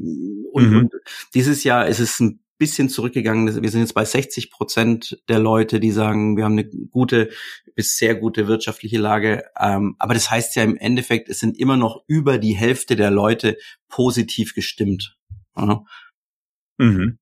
[0.51, 0.77] und, mhm.
[0.77, 0.91] und
[1.33, 3.61] dieses Jahr ist es ein bisschen zurückgegangen.
[3.61, 7.29] Wir sind jetzt bei 60 Prozent der Leute, die sagen, wir haben eine gute
[7.75, 9.43] bis sehr gute wirtschaftliche Lage.
[9.59, 13.11] Ähm, aber das heißt ja im Endeffekt, es sind immer noch über die Hälfte der
[13.11, 13.57] Leute
[13.89, 15.17] positiv gestimmt.
[15.57, 15.83] Ja.
[16.77, 17.19] Mhm.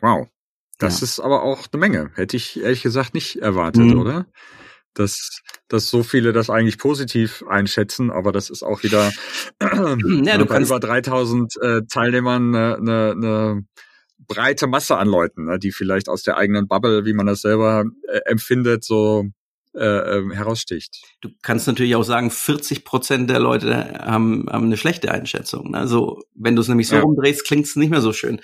[0.00, 0.28] Wow.
[0.78, 1.04] Das ja.
[1.04, 2.10] ist aber auch eine Menge.
[2.14, 3.98] Hätte ich ehrlich gesagt nicht erwartet, mhm.
[3.98, 4.26] oder?
[4.98, 9.12] Dass, dass so viele das eigentlich positiv einschätzen, aber das ist auch wieder
[9.62, 13.64] ja, du bei über 3000 äh, Teilnehmern eine, eine, eine
[14.26, 17.84] breite Masse an Leuten, ne, die vielleicht aus der eigenen Bubble, wie man das selber
[18.08, 19.26] äh, empfindet, so
[19.76, 21.02] äh, äh, heraussticht.
[21.20, 25.74] Du kannst natürlich auch sagen, 40 Prozent der Leute haben, haben eine schlechte Einschätzung.
[25.74, 27.02] Also wenn du es nämlich so ja.
[27.02, 28.40] umdrehst, klingt es nicht mehr so schön.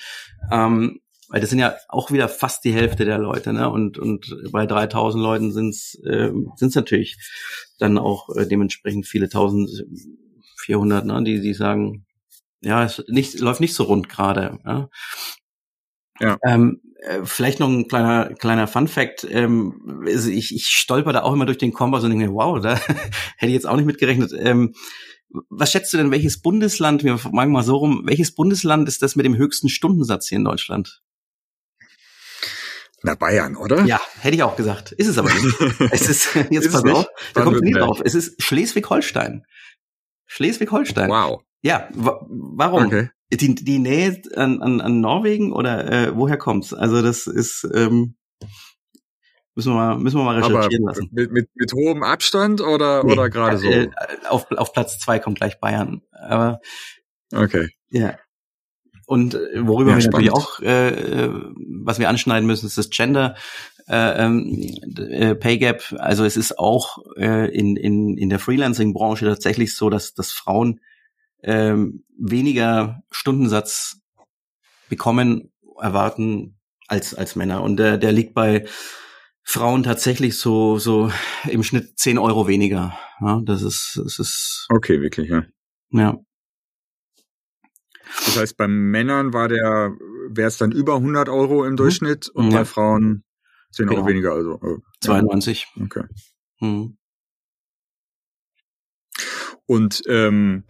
[0.50, 1.00] Ähm,
[1.32, 3.70] weil das sind ja auch wieder fast die Hälfte der Leute, ne?
[3.70, 7.16] Und und bei 3000 Leuten sind es äh, sind's natürlich
[7.78, 11.24] dann auch äh, dementsprechend viele 1400, ne?
[11.24, 12.04] Die die sagen,
[12.60, 14.58] ja, es nicht läuft nicht so rund gerade.
[14.66, 14.90] Ja.
[16.20, 16.36] ja.
[16.44, 19.26] Ähm, äh, vielleicht noch ein kleiner kleiner Fun Fact.
[19.30, 22.60] Ähm, also ich, ich stolper da auch immer durch den Kompass und denke mir, wow,
[22.60, 22.76] da
[23.38, 24.32] hätte ich jetzt auch nicht mitgerechnet.
[24.38, 24.74] Ähm,
[25.48, 29.16] Was schätzt du denn, welches Bundesland, wir fragen mal so rum, welches Bundesland ist das
[29.16, 31.02] mit dem höchsten Stundensatz hier in Deutschland?
[33.02, 33.84] Na, Bayern, oder?
[33.84, 34.92] Ja, hätte ich auch gesagt.
[34.92, 35.60] Ist es aber nicht.
[35.92, 38.00] es ist, jetzt ist pass auf, da kommt nie drauf.
[38.04, 39.44] Es ist Schleswig-Holstein.
[40.26, 41.10] Schleswig-Holstein.
[41.10, 41.42] Wow.
[41.62, 42.86] Ja, warum?
[42.86, 43.10] Okay.
[43.32, 46.74] Die, die Nähe an, an, an Norwegen oder äh, woher kommt's?
[46.74, 48.16] Also das ist ähm,
[49.54, 51.08] müssen wir mal müssen wir mal recherchieren Aber lassen.
[51.12, 53.68] Mit, mit, mit hohem Abstand oder nee, oder gerade so?
[53.68, 53.90] Äh,
[54.28, 56.02] auf, auf Platz zwei kommt gleich Bayern.
[56.12, 56.60] Aber
[57.34, 57.70] okay.
[57.88, 58.18] Ja.
[59.12, 60.28] Und äh, worüber ja, wir spannend.
[60.28, 61.30] natürlich auch, äh, äh,
[61.82, 63.36] was wir anschneiden müssen, ist das Gender
[63.86, 65.82] äh, ähm, äh, Pay Gap.
[65.98, 70.80] Also es ist auch äh, in, in, in der Freelancing-Branche tatsächlich so, dass, dass Frauen
[71.42, 71.74] äh,
[72.18, 74.00] weniger Stundensatz
[74.88, 76.58] bekommen, erwarten
[76.88, 77.62] als, als Männer.
[77.62, 78.64] Und der, der liegt bei
[79.42, 81.12] Frauen tatsächlich so, so
[81.50, 82.98] im Schnitt zehn Euro weniger.
[83.20, 84.66] Ja, das ist, das ist.
[84.70, 85.42] Okay, wirklich, ja.
[85.90, 86.18] Ja.
[88.24, 89.96] Das heißt, bei Männern war der,
[90.28, 91.76] wäre es dann über 100 Euro im mhm.
[91.76, 92.58] Durchschnitt und ja.
[92.58, 93.24] bei Frauen
[93.72, 94.00] 10 genau.
[94.00, 94.60] Euro weniger, also.
[94.62, 95.66] Äh, 92.
[95.80, 96.04] Okay.
[96.60, 96.96] Mhm.
[99.66, 100.64] Und ähm,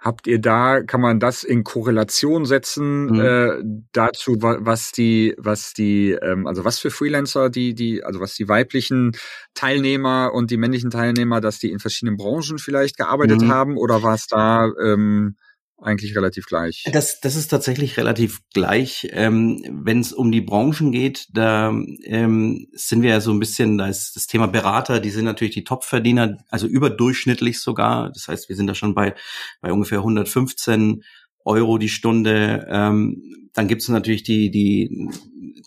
[0.00, 3.20] Habt ihr da, kann man das in Korrelation setzen mhm.
[3.20, 8.34] äh, dazu, was die, was die, ähm, also was für Freelancer, die, die, also was
[8.34, 9.16] die weiblichen
[9.54, 13.48] Teilnehmer und die männlichen Teilnehmer, dass die in verschiedenen Branchen vielleicht gearbeitet mhm.
[13.48, 15.36] haben oder war es da ähm,
[15.80, 16.84] eigentlich relativ gleich.
[16.92, 19.08] Das, das ist tatsächlich relativ gleich.
[19.12, 21.70] Ähm, Wenn es um die Branchen geht, da
[22.02, 25.54] ähm, sind wir ja so ein bisschen, da ist das Thema Berater, die sind natürlich
[25.54, 28.10] die Topverdiener, also überdurchschnittlich sogar.
[28.10, 29.14] Das heißt, wir sind da schon bei,
[29.60, 31.04] bei ungefähr 115
[31.44, 32.66] Euro die Stunde.
[32.68, 35.08] Ähm, dann gibt es natürlich die, die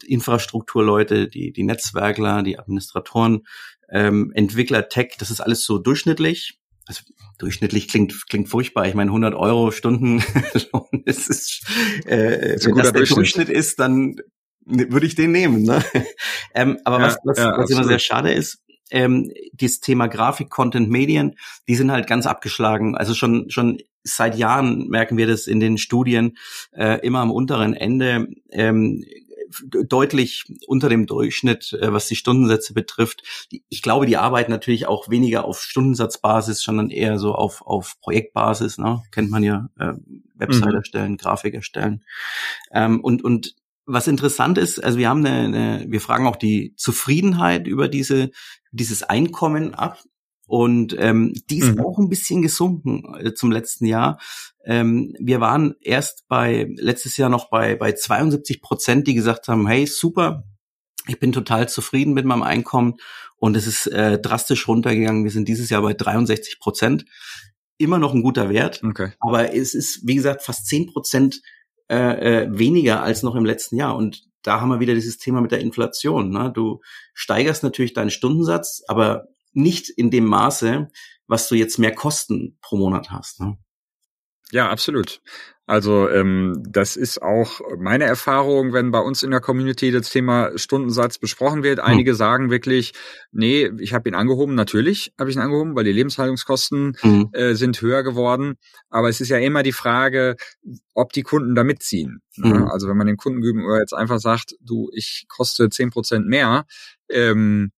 [0.06, 3.44] Infrastrukturleute, die, die Netzwerkler, die Administratoren,
[3.90, 6.61] ähm, Entwickler, Tech, das ist alles so durchschnittlich
[6.92, 7.04] also
[7.38, 8.88] durchschnittlich klingt klingt furchtbar.
[8.88, 10.24] Ich meine 100 Euro Stunden,
[11.06, 11.66] das ist,
[12.06, 13.18] äh, das wenn das der Durchschnitt.
[13.18, 14.18] Durchschnitt ist, dann
[14.66, 15.64] würde ich den nehmen.
[15.64, 15.84] Ne?
[16.54, 18.62] ähm, aber ja, was, was, ja, was immer sehr schade ist,
[18.92, 21.36] ähm, dieses Thema Grafik, Content, Medien,
[21.68, 22.96] die sind halt ganz abgeschlagen.
[22.96, 26.38] Also schon schon seit Jahren merken wir das in den Studien
[26.74, 28.28] äh, immer am unteren Ende.
[28.52, 29.04] Ähm,
[29.64, 33.24] deutlich unter dem Durchschnitt, äh, was die Stundensätze betrifft.
[33.70, 38.78] Ich glaube, die arbeiten natürlich auch weniger auf Stundensatzbasis, sondern eher so auf, auf Projektbasis.
[38.78, 39.02] Ne?
[39.12, 39.94] Kennt man ja, äh,
[40.36, 40.76] Website mhm.
[40.76, 42.04] erstellen, Grafik erstellen.
[42.72, 46.74] Ähm, und, und was interessant ist, also wir haben eine, eine, wir fragen auch die
[46.76, 48.32] Zufriedenheit über diese,
[48.72, 50.00] dieses Einkommen ab.
[50.52, 51.80] Und ähm, die ist mhm.
[51.80, 54.20] auch ein bisschen gesunken äh, zum letzten Jahr.
[54.66, 59.66] Ähm, wir waren erst bei letztes Jahr noch bei bei 72 Prozent, die gesagt haben,
[59.66, 60.44] hey super,
[61.08, 62.96] ich bin total zufrieden mit meinem Einkommen
[63.38, 65.24] und es ist äh, drastisch runtergegangen.
[65.24, 67.06] Wir sind dieses Jahr bei 63 Prozent.
[67.78, 69.14] Immer noch ein guter Wert, okay.
[69.22, 71.42] aber es ist wie gesagt fast 10 Prozent
[71.90, 75.40] äh, äh, weniger als noch im letzten Jahr und da haben wir wieder dieses Thema
[75.40, 76.30] mit der Inflation.
[76.30, 76.52] Ne?
[76.54, 76.82] Du
[77.14, 80.90] steigerst natürlich deinen Stundensatz, aber nicht in dem Maße,
[81.28, 83.40] was du jetzt mehr Kosten pro Monat hast.
[83.40, 83.58] Ne?
[84.52, 85.22] Ja, absolut.
[85.66, 90.52] Also ähm, das ist auch meine Erfahrung, wenn bei uns in der Community das Thema
[90.58, 91.80] Stundensatz besprochen wird.
[91.80, 91.86] Hm.
[91.86, 92.18] Einige hm.
[92.18, 92.92] sagen wirklich,
[93.32, 94.54] nee, ich habe ihn angehoben.
[94.54, 97.30] Natürlich habe ich ihn angehoben, weil die Lebenshaltungskosten hm.
[97.32, 98.56] äh, sind höher geworden.
[98.90, 100.36] Aber es ist ja immer die Frage,
[100.94, 102.22] ob die Kunden da mitziehen.
[102.36, 102.54] Ne?
[102.54, 102.68] Hm.
[102.68, 106.66] Also wenn man den Kunden gegenüber jetzt einfach sagt, du, ich koste zehn Prozent mehr,
[107.10, 107.72] ähm,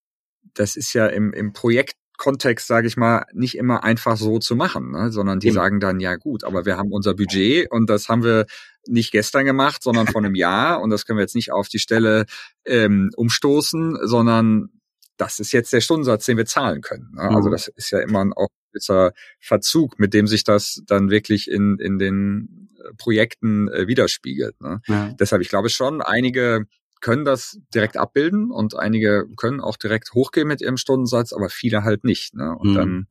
[0.53, 4.55] das ist ja im, im Projekt Kontext, sage ich mal, nicht immer einfach so zu
[4.55, 5.11] machen, ne?
[5.11, 5.55] sondern die Eben.
[5.55, 8.45] sagen dann, ja gut, aber wir haben unser Budget und das haben wir
[8.87, 11.79] nicht gestern gemacht, sondern vor einem Jahr und das können wir jetzt nicht auf die
[11.79, 12.25] Stelle
[12.65, 14.69] ähm, umstoßen, sondern
[15.17, 17.11] das ist jetzt der Stundensatz, den wir zahlen können.
[17.15, 17.23] Ne?
[17.23, 17.51] Also mhm.
[17.51, 21.77] Das ist ja immer ein auch gewisser Verzug, mit dem sich das dann wirklich in,
[21.79, 24.59] in den Projekten äh, widerspiegelt.
[24.61, 24.81] Ne?
[24.87, 25.13] Ja.
[25.19, 26.65] Deshalb, ich glaube schon, einige
[27.03, 31.83] können das direkt abbilden und einige können auch direkt hochgehen mit ihrem Stundensatz, aber viele
[31.83, 32.33] halt nicht.
[32.33, 32.55] Ne?
[32.57, 32.75] Und mhm.
[32.75, 33.07] dann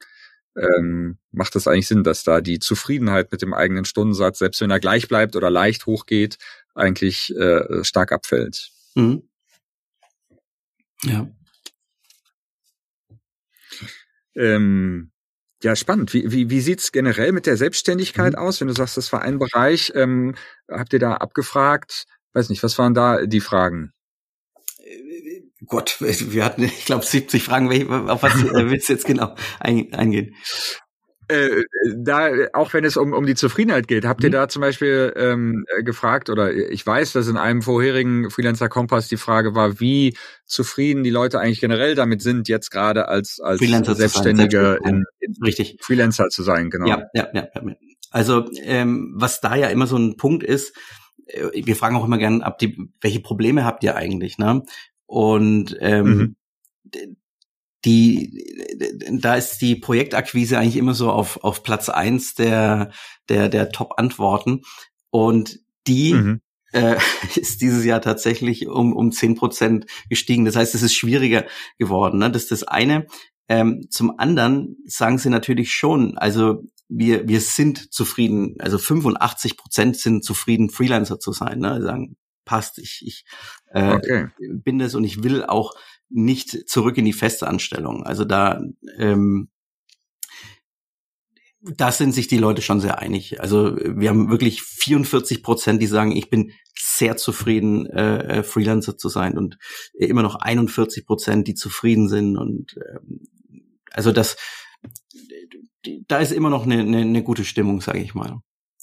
[0.57, 4.71] ähm, macht es eigentlich Sinn, dass da die Zufriedenheit mit dem eigenen Stundensatz, selbst wenn
[4.71, 6.39] er gleich bleibt oder leicht hochgeht,
[6.75, 8.71] eigentlich äh, stark abfällt.
[8.95, 9.29] Mhm.
[11.05, 11.29] Ja.
[14.35, 15.11] Ähm,
[15.63, 16.15] ja, spannend.
[16.15, 18.39] Wie, wie, wie sieht's generell mit der Selbstständigkeit mhm.
[18.39, 18.61] aus?
[18.61, 20.35] Wenn du sagst, das war ein Bereich, ähm,
[20.69, 23.93] habt ihr da abgefragt, Weiß nicht, was waren da die Fragen?
[25.67, 27.91] Gott, wir hatten, ich glaube, 70 Fragen.
[28.09, 30.35] Auf was willst du jetzt genau eingehen?
[31.29, 31.65] Äh,
[31.97, 34.35] da, auch wenn es um, um die Zufriedenheit geht, habt ihr mhm.
[34.35, 39.17] da zum Beispiel ähm, gefragt, oder ich weiß, dass in einem vorherigen Freelancer Kompass die
[39.17, 44.79] Frage war, wie zufrieden die Leute eigentlich generell damit sind, jetzt gerade als, als Selbstständige
[44.85, 45.79] in, in, Richtig.
[45.81, 46.87] Freelancer zu sein, genau.
[46.87, 47.49] Ja, ja, ja.
[48.11, 51.02] Also ähm, was da ja immer so ein Punkt ist, äh,
[51.53, 54.63] wir fragen auch immer gerne ab, die, welche Probleme habt ihr eigentlich, ne?
[55.07, 56.37] Und ähm,
[56.95, 57.17] mhm.
[57.85, 58.43] die,
[59.11, 62.93] da ist die Projektakquise eigentlich immer so auf, auf Platz eins der,
[63.29, 64.63] der, der Top-Antworten.
[65.11, 66.41] Und die mhm.
[66.73, 66.97] äh,
[67.37, 70.45] ist dieses Jahr tatsächlich um, um zehn Prozent gestiegen.
[70.45, 71.45] Das heißt, es ist schwieriger
[71.79, 72.19] geworden.
[72.19, 72.31] Ne?
[72.31, 73.07] Das ist das eine.
[73.49, 76.63] Ähm, zum anderen sagen sie natürlich schon, also
[76.95, 81.59] wir, wir sind zufrieden, also 85 Prozent sind zufrieden, Freelancer zu sein.
[81.59, 81.81] Ne?
[81.83, 83.25] Sagen, passt, ich, ich
[83.73, 84.29] äh, okay.
[84.39, 85.75] bin das und ich will auch
[86.11, 88.05] nicht zurück in die feste Anstellung.
[88.05, 88.61] Also da
[88.99, 89.49] ähm,
[91.63, 93.41] da sind sich die Leute schon sehr einig.
[93.41, 98.99] Also wir haben wirklich 44 Prozent, die sagen, ich bin sehr zufrieden, äh, äh Freelancer
[98.99, 99.59] zu sein und
[99.95, 102.37] immer noch 41 Prozent, die zufrieden sind.
[102.37, 103.21] Und ähm,
[103.93, 104.37] also das,
[106.09, 108.41] da ist immer noch eine, eine, eine gute Stimmung, sage ich mal.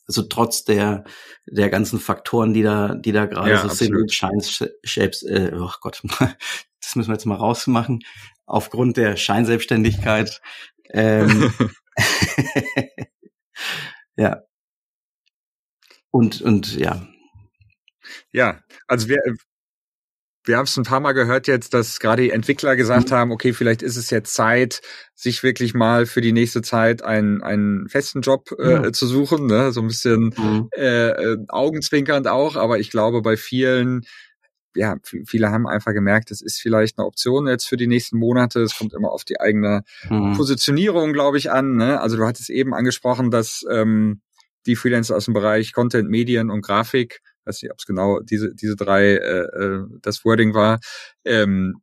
[0.07, 1.03] Also trotz der
[1.45, 4.09] der ganzen Faktoren, die da die da gerade ja, so absolut.
[4.09, 6.01] sind, Shines, Shapes, äh, oh Gott,
[6.81, 7.99] das müssen wir jetzt mal rausmachen.
[8.45, 10.41] Aufgrund der Scheinselbstständigkeit
[10.91, 11.53] ähm,
[14.15, 14.43] ja.
[16.11, 17.07] Und, und ja.
[18.31, 19.19] Ja, also wir,
[20.49, 23.15] wir haben es ein paar Mal gehört jetzt, dass gerade die Entwickler gesagt mhm.
[23.15, 24.81] haben, okay, vielleicht ist es jetzt Zeit,
[25.13, 28.91] sich wirklich mal für die nächste Zeit einen, einen festen Job äh, ja.
[28.91, 29.45] zu suchen.
[29.45, 29.71] Ne?
[29.71, 30.69] So ein bisschen mhm.
[30.75, 34.01] äh, äh augenzwinkernd auch, aber ich glaube, bei vielen
[34.75, 38.61] ja, viele haben einfach gemerkt, es ist vielleicht eine Option jetzt für die nächsten Monate.
[38.61, 40.33] Es kommt immer auf die eigene mhm.
[40.35, 41.75] Positionierung, glaube ich, an.
[41.75, 41.99] Ne?
[41.99, 44.21] Also du hattest eben angesprochen, dass ähm,
[44.65, 48.53] die Freelancer aus dem Bereich Content, Medien und Grafik, weiß nicht, ob es genau diese
[48.55, 50.79] diese drei äh, äh, das Wording war,
[51.25, 51.81] ähm,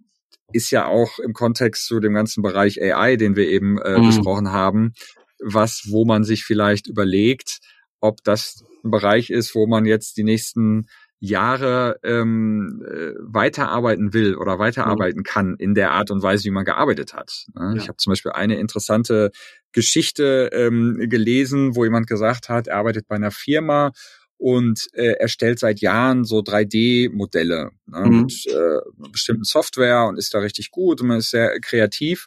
[0.53, 4.07] ist ja auch im Kontext zu dem ganzen Bereich AI, den wir eben äh, mhm.
[4.07, 4.95] besprochen haben,
[5.41, 7.59] was, wo man sich vielleicht überlegt,
[8.01, 10.87] ob das ein Bereich ist, wo man jetzt die nächsten
[11.19, 15.25] Jahre ähm, äh, weiterarbeiten will oder weiterarbeiten mhm.
[15.25, 17.47] kann in der Art und Weise, wie man gearbeitet hat.
[17.55, 17.73] Ne?
[17.75, 17.83] Ja.
[17.83, 19.31] Ich habe zum Beispiel eine interessante
[19.73, 23.93] Geschichte ähm, gelesen, wo jemand gesagt hat, er arbeitet bei einer Firma
[24.39, 28.23] und äh, erstellt seit Jahren so 3D-Modelle ne, mhm.
[28.23, 28.79] mit äh,
[29.11, 32.27] bestimmten Software und ist da richtig gut und man ist sehr kreativ.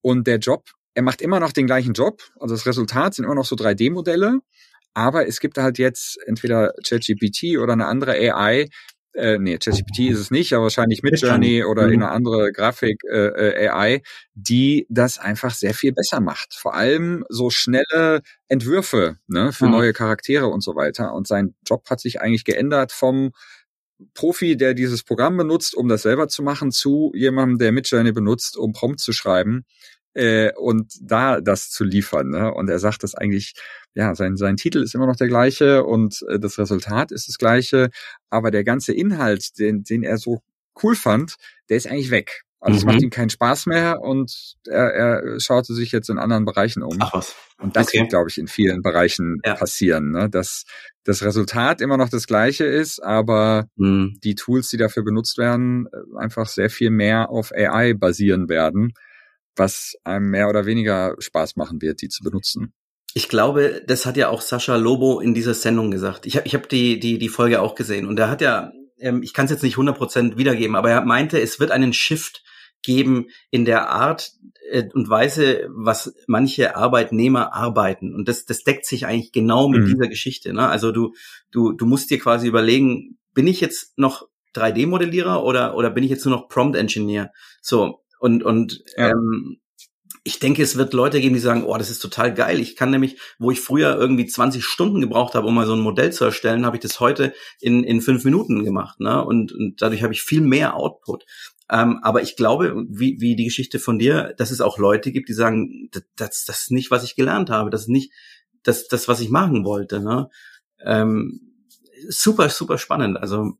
[0.00, 3.34] Und der Job, er macht immer noch den gleichen Job, also das Resultat sind immer
[3.34, 4.40] noch so 3D-Modelle,
[4.94, 8.68] aber es gibt halt jetzt entweder ChatGPT oder eine andere AI,
[9.14, 11.94] äh, nee, ChatGPT ist es nicht, aber wahrscheinlich Midjourney oder mhm.
[11.94, 14.02] eine andere Grafik äh, äh AI,
[14.34, 16.54] die das einfach sehr viel besser macht.
[16.54, 19.72] Vor allem so schnelle Entwürfe ne, für mhm.
[19.72, 21.14] neue Charaktere und so weiter.
[21.14, 23.32] Und sein Job hat sich eigentlich geändert vom
[24.14, 28.56] Profi, der dieses Programm benutzt, um das selber zu machen, zu jemandem, der Midjourney benutzt,
[28.56, 29.64] um Prompt zu schreiben
[30.18, 32.30] äh, und da das zu liefern.
[32.30, 32.52] Ne?
[32.52, 33.54] Und er sagt das eigentlich,
[33.94, 37.38] ja, sein, sein Titel ist immer noch der gleiche und äh, das Resultat ist das
[37.38, 37.90] gleiche,
[38.28, 40.42] aber der ganze Inhalt, den, den er so
[40.82, 41.36] cool fand,
[41.68, 42.42] der ist eigentlich weg.
[42.60, 42.78] Also mhm.
[42.78, 46.82] es macht ihm keinen Spaß mehr und er, er schaute sich jetzt in anderen Bereichen
[46.82, 46.96] um.
[46.98, 47.36] Ach was.
[47.60, 48.00] Und das okay.
[48.00, 49.54] wird, glaube ich, in vielen Bereichen ja.
[49.54, 50.28] passieren, ne?
[50.28, 50.64] dass
[51.04, 54.18] das Resultat immer noch das gleiche ist, aber mhm.
[54.24, 58.94] die Tools, die dafür benutzt werden, äh, einfach sehr viel mehr auf AI basieren werden
[59.58, 62.72] was einem mehr oder weniger Spaß machen wird, die zu benutzen.
[63.14, 66.26] Ich glaube, das hat ja auch Sascha Lobo in dieser Sendung gesagt.
[66.26, 69.22] Ich habe ich hab die, die, die Folge auch gesehen und er hat ja, ähm,
[69.22, 72.44] ich kann es jetzt nicht 100% wiedergeben, aber er meinte, es wird einen Shift
[72.82, 74.32] geben in der Art
[74.70, 78.14] äh, und Weise, was manche Arbeitnehmer arbeiten.
[78.14, 79.86] Und das, das deckt sich eigentlich genau mit mhm.
[79.86, 80.52] dieser Geschichte.
[80.52, 80.68] Ne?
[80.68, 81.14] Also du,
[81.50, 86.10] du, du musst dir quasi überlegen, bin ich jetzt noch 3D-Modellierer oder, oder bin ich
[86.10, 87.32] jetzt nur noch Prompt-Engineer?
[87.60, 89.10] So, und, und ja.
[89.10, 89.60] ähm,
[90.24, 92.60] ich denke, es wird Leute geben, die sagen, oh, das ist total geil.
[92.60, 95.80] Ich kann nämlich, wo ich früher irgendwie 20 Stunden gebraucht habe, um mal so ein
[95.80, 99.00] Modell zu erstellen, habe ich das heute in, in fünf Minuten gemacht.
[99.00, 99.24] Ne?
[99.24, 101.24] Und, und dadurch habe ich viel mehr Output.
[101.70, 105.28] Ähm, aber ich glaube, wie, wie die Geschichte von dir, dass es auch Leute gibt,
[105.28, 108.12] die sagen, das, das, ist nicht, was ich gelernt habe, das ist nicht
[108.62, 110.00] das, das was ich machen wollte.
[110.00, 110.28] Ne?
[110.84, 111.40] Ähm,
[112.08, 113.18] super, super spannend.
[113.18, 113.54] Also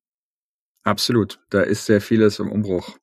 [0.83, 2.99] Absolut, da ist sehr vieles im Umbruch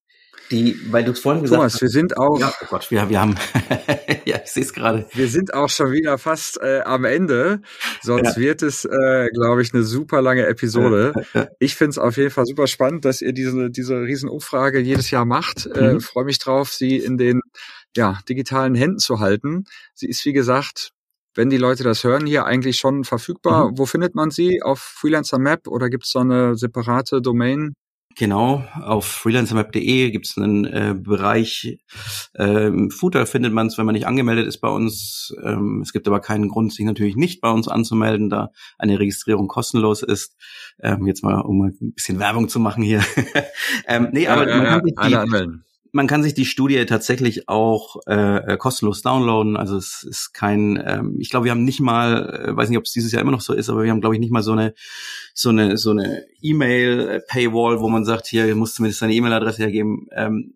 [0.52, 1.82] die, weil du es vorhin gesagt Thomas, hast.
[1.82, 2.40] wir sind auch.
[2.40, 3.36] Ja, oh Gott, wir, wir haben.
[4.26, 5.06] ja, ich sehe es gerade.
[5.14, 7.62] Wir sind auch schon wieder fast äh, am Ende.
[8.02, 8.42] Sonst ja.
[8.42, 11.14] wird es, äh, glaube ich, eine super lange Episode.
[11.60, 15.26] ich finde es auf jeden Fall super spannend, dass ihr diese, diese Riesenumfrage jedes Jahr
[15.26, 15.66] macht.
[15.66, 15.98] Äh, mhm.
[15.98, 17.42] Äh, Freue mich drauf, sie in den
[17.96, 19.66] ja, digitalen Händen zu halten.
[19.94, 20.92] Sie ist, wie gesagt,
[21.34, 23.72] wenn die Leute das hören, hier eigentlich schon verfügbar.
[23.72, 23.78] Mhm.
[23.78, 24.62] Wo findet man sie?
[24.62, 27.74] Auf Freelancer Map oder gibt es so eine separate Domain?
[28.18, 31.80] Genau, auf freelancermap.de gibt es einen äh, Bereich,
[32.36, 35.36] ähm, Footer findet man es, wenn man nicht angemeldet ist bei uns.
[35.44, 39.50] Ähm, es gibt aber keinen Grund, sich natürlich nicht bei uns anzumelden, da eine Registrierung
[39.50, 40.38] kostenlos ist.
[40.82, 43.04] Ähm, jetzt mal, um mal ein bisschen Werbung zu machen hier.
[43.88, 45.65] ähm, nee, aber ja, man, kann sich die,
[45.96, 49.56] man kann sich die Studie tatsächlich auch äh, äh, kostenlos downloaden.
[49.56, 52.84] Also es ist kein, ähm, ich glaube, wir haben nicht mal, äh, weiß nicht, ob
[52.84, 54.52] es dieses Jahr immer noch so ist, aber wir haben, glaube ich, nicht mal so
[54.52, 54.74] eine
[55.34, 60.08] so eine so eine E-Mail-Paywall, wo man sagt, hier musst du mir deine E-Mail-Adresse hergeben.
[60.12, 60.56] Ähm,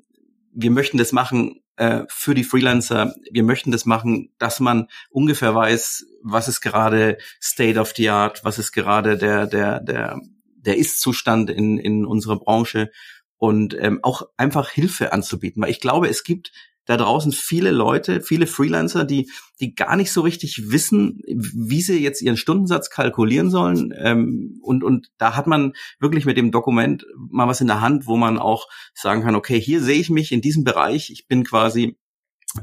[0.52, 3.16] wir möchten das machen äh, für die Freelancer.
[3.32, 8.44] Wir möchten das machen, dass man ungefähr weiß, was ist gerade State of the Art,
[8.44, 10.20] was ist gerade der der der
[10.58, 12.92] der Ist-Zustand in in unserer Branche
[13.40, 15.64] und ähm, auch einfach Hilfe anzubieten.
[15.64, 16.52] Weil ich glaube, es gibt
[16.86, 19.30] da draußen viele Leute, viele Freelancer, die,
[19.60, 23.94] die gar nicht so richtig wissen, wie sie jetzt ihren Stundensatz kalkulieren sollen.
[23.96, 28.08] Ähm, und, und da hat man wirklich mit dem Dokument mal was in der Hand,
[28.08, 31.12] wo man auch sagen kann, okay, hier sehe ich mich in diesem Bereich.
[31.12, 31.96] Ich bin quasi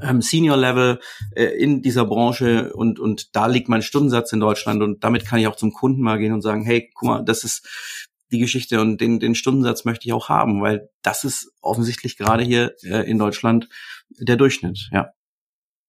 [0.02, 0.98] ähm, Senior Level
[1.36, 5.38] äh, in dieser Branche und und da liegt mein Stundensatz in Deutschland und damit kann
[5.38, 8.80] ich auch zum Kunden mal gehen und sagen, hey, guck mal, das ist die Geschichte
[8.80, 13.08] und den, den Stundensatz möchte ich auch haben, weil das ist offensichtlich gerade hier äh,
[13.08, 13.68] in Deutschland
[14.10, 15.10] der Durchschnitt, ja.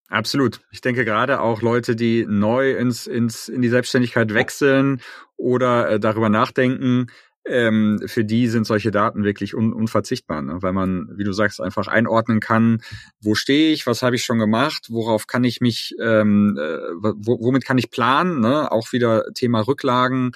[0.09, 0.61] Absolut.
[0.71, 5.01] Ich denke gerade auch Leute, die neu ins, ins, in die Selbstständigkeit wechseln
[5.35, 7.07] oder äh, darüber nachdenken,
[7.47, 10.57] ähm, für die sind solche Daten wirklich un, unverzichtbar, ne?
[10.61, 12.81] weil man, wie du sagst, einfach einordnen kann,
[13.21, 17.65] wo stehe ich, was habe ich schon gemacht, worauf kann ich mich, ähm, äh, womit
[17.65, 18.71] kann ich planen, ne?
[18.71, 20.31] auch wieder Thema Rücklagen,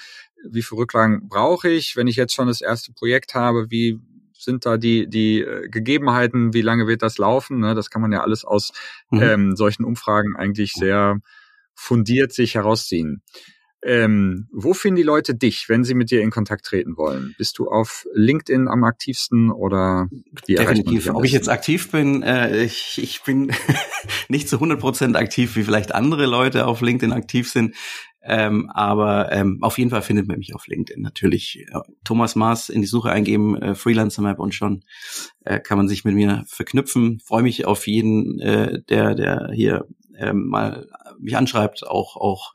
[0.50, 4.00] wie viel Rücklagen brauche ich, wenn ich jetzt schon das erste Projekt habe, wie
[4.34, 7.60] sind da die, die äh, Gegebenheiten, wie lange wird das laufen?
[7.60, 7.76] Ne?
[7.76, 8.72] Das kann man ja alles aus
[9.12, 9.22] mhm.
[9.22, 11.20] ähm, solchen Umfragen eigentlich sehr
[11.74, 13.24] fundiert sich herausziehen.
[13.84, 17.34] Ähm, wo finden die Leute dich, wenn sie mit dir in Kontakt treten wollen?
[17.40, 20.08] Bist du auf LinkedIn am aktivsten oder
[20.46, 21.10] wie Definitiv.
[21.10, 23.52] Ob ich jetzt aktiv bin, äh, ich, ich bin
[24.30, 27.76] nicht zu 100 Prozent aktiv, wie vielleicht andere Leute auf LinkedIn aktiv sind.
[28.24, 31.02] Ähm, aber ähm, auf jeden Fall findet man mich auf LinkedIn.
[31.02, 34.84] Natürlich äh, Thomas Maas in die Suche eingeben, äh, Freelancer Map und schon
[35.44, 37.20] äh, kann man sich mit mir verknüpfen.
[37.26, 40.88] Freue mich auf jeden, äh, der, der hier ähm, mal
[41.20, 42.54] mich anschreibt, auch, auch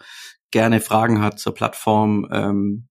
[0.50, 2.28] gerne Fragen hat zur Plattform.
[2.30, 2.88] Ähm,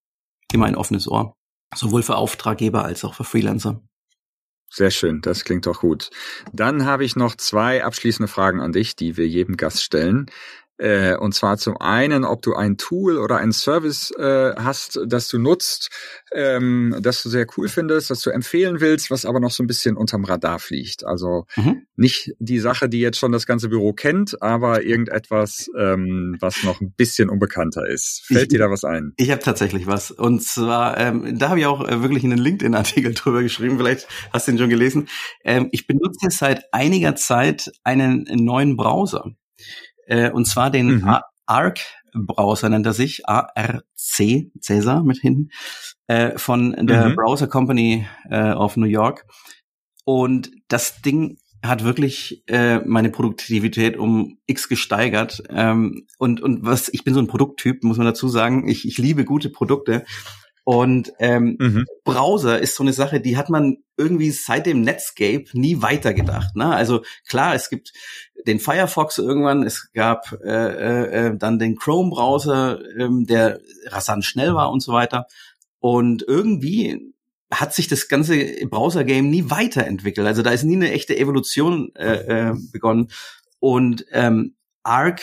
[0.52, 1.36] immer ein offenes Ohr.
[1.74, 3.82] Sowohl für Auftraggeber als auch für Freelancer.
[4.70, 6.10] Sehr schön, das klingt doch gut.
[6.52, 10.26] Dann habe ich noch zwei abschließende Fragen an dich, die wir jedem Gast stellen.
[10.78, 15.30] Äh, und zwar zum einen, ob du ein Tool oder ein Service äh, hast, das
[15.30, 15.90] du nutzt,
[16.34, 19.68] ähm, das du sehr cool findest, das du empfehlen willst, was aber noch so ein
[19.68, 21.06] bisschen unterm Radar fliegt.
[21.06, 21.84] Also mhm.
[21.96, 26.82] nicht die Sache, die jetzt schon das ganze Büro kennt, aber irgendetwas, ähm, was noch
[26.82, 28.24] ein bisschen unbekannter ist.
[28.26, 29.14] Fällt ich, dir da was ein?
[29.16, 30.12] Ich habe tatsächlich was.
[30.12, 33.78] Und zwar, ähm, da habe ich auch äh, wirklich einen LinkedIn-Artikel drüber geschrieben.
[33.78, 35.08] Vielleicht hast du ihn schon gelesen.
[35.46, 39.36] Ähm, ich benutze seit einiger Zeit einen neuen Browser
[40.06, 41.16] äh, und zwar den mhm.
[41.46, 43.84] ARC-Browser nennt er sich, ARC,
[44.60, 45.50] Cäsar mit hinten,
[46.08, 47.16] äh, von der mhm.
[47.16, 49.26] Browser Company äh, of New York.
[50.04, 55.44] Und das Ding hat wirklich äh, meine Produktivität um x gesteigert.
[55.50, 58.68] Ähm, und, und was, ich bin so ein Produkttyp, muss man dazu sagen.
[58.68, 60.06] Ich, ich liebe gute Produkte.
[60.66, 61.86] Und ähm, mhm.
[62.04, 66.56] Browser ist so eine Sache, die hat man irgendwie seit dem Netscape nie weitergedacht.
[66.56, 66.76] Ne?
[66.76, 67.94] Also klar, es gibt
[68.48, 74.56] den Firefox irgendwann, es gab äh, äh, äh dann den Chrome-Browser, ähm, der rasant schnell
[74.56, 75.28] war und so weiter.
[75.80, 77.14] Und irgendwie
[77.54, 78.36] hat sich das ganze
[78.66, 80.26] Browser-Game nie weiterentwickelt.
[80.26, 83.12] Also da ist nie eine echte Evolution äh, äh, begonnen.
[83.60, 85.22] Und ähm, Arc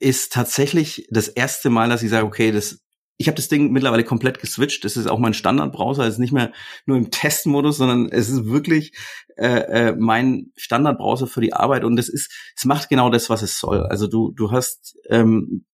[0.00, 2.80] ist tatsächlich das erste Mal, dass ich sage, okay, das
[3.18, 4.84] ich habe das Ding mittlerweile komplett geswitcht.
[4.84, 6.04] Das ist auch mein Standardbrowser.
[6.04, 6.52] Es ist nicht mehr
[6.84, 8.92] nur im Testmodus, sondern es ist wirklich
[9.36, 11.84] äh, äh, mein Standardbrowser für die Arbeit.
[11.84, 13.86] Und es ist, es macht genau das, was es soll.
[13.86, 15.64] Also du, du hast ähm,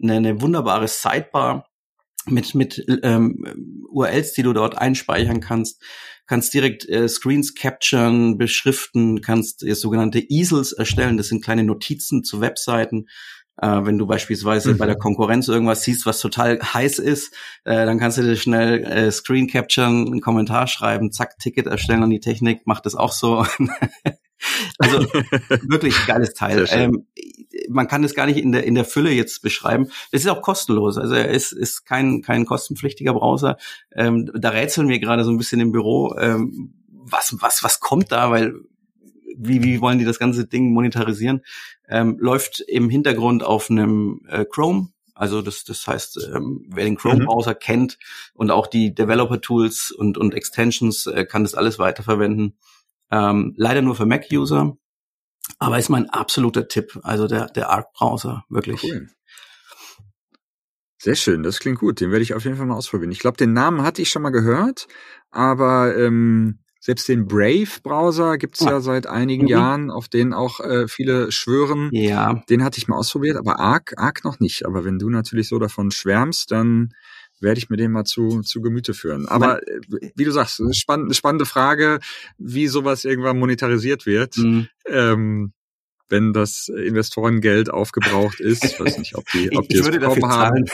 [0.00, 1.68] eine, eine wunderbare Sidebar
[2.26, 5.82] mit mit ähm, URLs, die du dort einspeichern kannst,
[6.26, 11.16] kannst direkt äh, Screens capturen, beschriften, kannst äh, sogenannte Easels erstellen.
[11.16, 13.06] Das sind kleine Notizen zu Webseiten
[13.60, 14.78] äh, wenn du beispielsweise mhm.
[14.78, 17.34] bei der Konkurrenz irgendwas siehst, was total heiß ist,
[17.64, 22.02] äh, dann kannst du dir schnell äh, Screen capturen, einen Kommentar schreiben, zack, Ticket erstellen
[22.02, 23.46] und die Technik macht das auch so.
[24.78, 24.98] also
[25.68, 26.66] wirklich geiles Teil.
[26.70, 27.06] Ähm,
[27.68, 29.88] man kann es gar nicht in der in der Fülle jetzt beschreiben.
[30.10, 30.98] Es ist auch kostenlos.
[30.98, 33.56] Also er ist ist kein kein kostenpflichtiger Browser.
[33.94, 36.14] Ähm, da rätseln wir gerade so ein bisschen im Büro.
[36.18, 38.30] Ähm, was was was kommt da?
[38.30, 38.54] Weil
[39.36, 41.42] wie, wie wollen die das ganze Ding monetarisieren?
[41.88, 46.96] Ähm, läuft im Hintergrund auf einem äh, Chrome Also das, das heißt, ähm, wer den
[46.96, 47.58] Chrome-Browser mhm.
[47.60, 47.98] kennt
[48.34, 52.56] und auch die Developer-Tools und, und Extensions, äh, kann das alles weiterverwenden.
[53.10, 54.76] Ähm, leider nur für Mac-User,
[55.58, 56.98] aber ist mein absoluter Tipp.
[57.02, 58.82] Also der, der Arc-Browser, wirklich.
[58.82, 59.08] Cool.
[60.98, 62.00] Sehr schön, das klingt gut.
[62.00, 63.10] Den werde ich auf jeden Fall mal ausprobieren.
[63.10, 64.86] Ich glaube, den Namen hatte ich schon mal gehört,
[65.30, 68.70] aber ähm, selbst den Brave-Browser gibt's ah.
[68.70, 69.48] ja seit einigen mhm.
[69.48, 71.90] Jahren, auf den auch äh, viele schwören.
[71.92, 72.42] Ja.
[72.50, 74.66] Den hatte ich mal ausprobiert, aber Arc, Arc noch nicht.
[74.66, 76.92] Aber wenn du natürlich so davon schwärmst, dann
[77.38, 79.28] werde ich mir den mal zu, zu Gemüte führen.
[79.28, 79.80] Aber äh,
[80.16, 82.00] wie du sagst, spann spannende Frage,
[82.36, 84.36] wie sowas irgendwann monetarisiert wird.
[84.38, 84.66] Mhm.
[84.88, 85.52] Ähm,
[86.08, 88.64] wenn das Investorengeld aufgebraucht ist.
[88.64, 90.64] Ich weiß nicht, ob die, ob die es bekommen haben.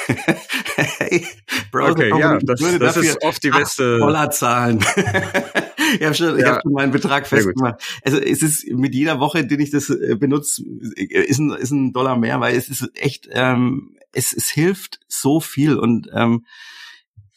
[0.75, 1.27] hey,
[1.71, 3.99] Browser okay, ja, das, das ist oft die beste.
[3.99, 4.85] Dollar zahlen.
[5.95, 6.37] ich habe schon, ja.
[6.39, 7.83] ich hab schon meinen Betrag festgemacht.
[8.05, 11.93] Also es ist mit jeder Woche, den ich das äh, benutze, ist ein, ist ein
[11.93, 16.47] Dollar mehr, weil es ist echt, ähm, es, es hilft so viel und ähm,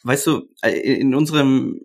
[0.02, 1.80] weißt du, äh, in unserem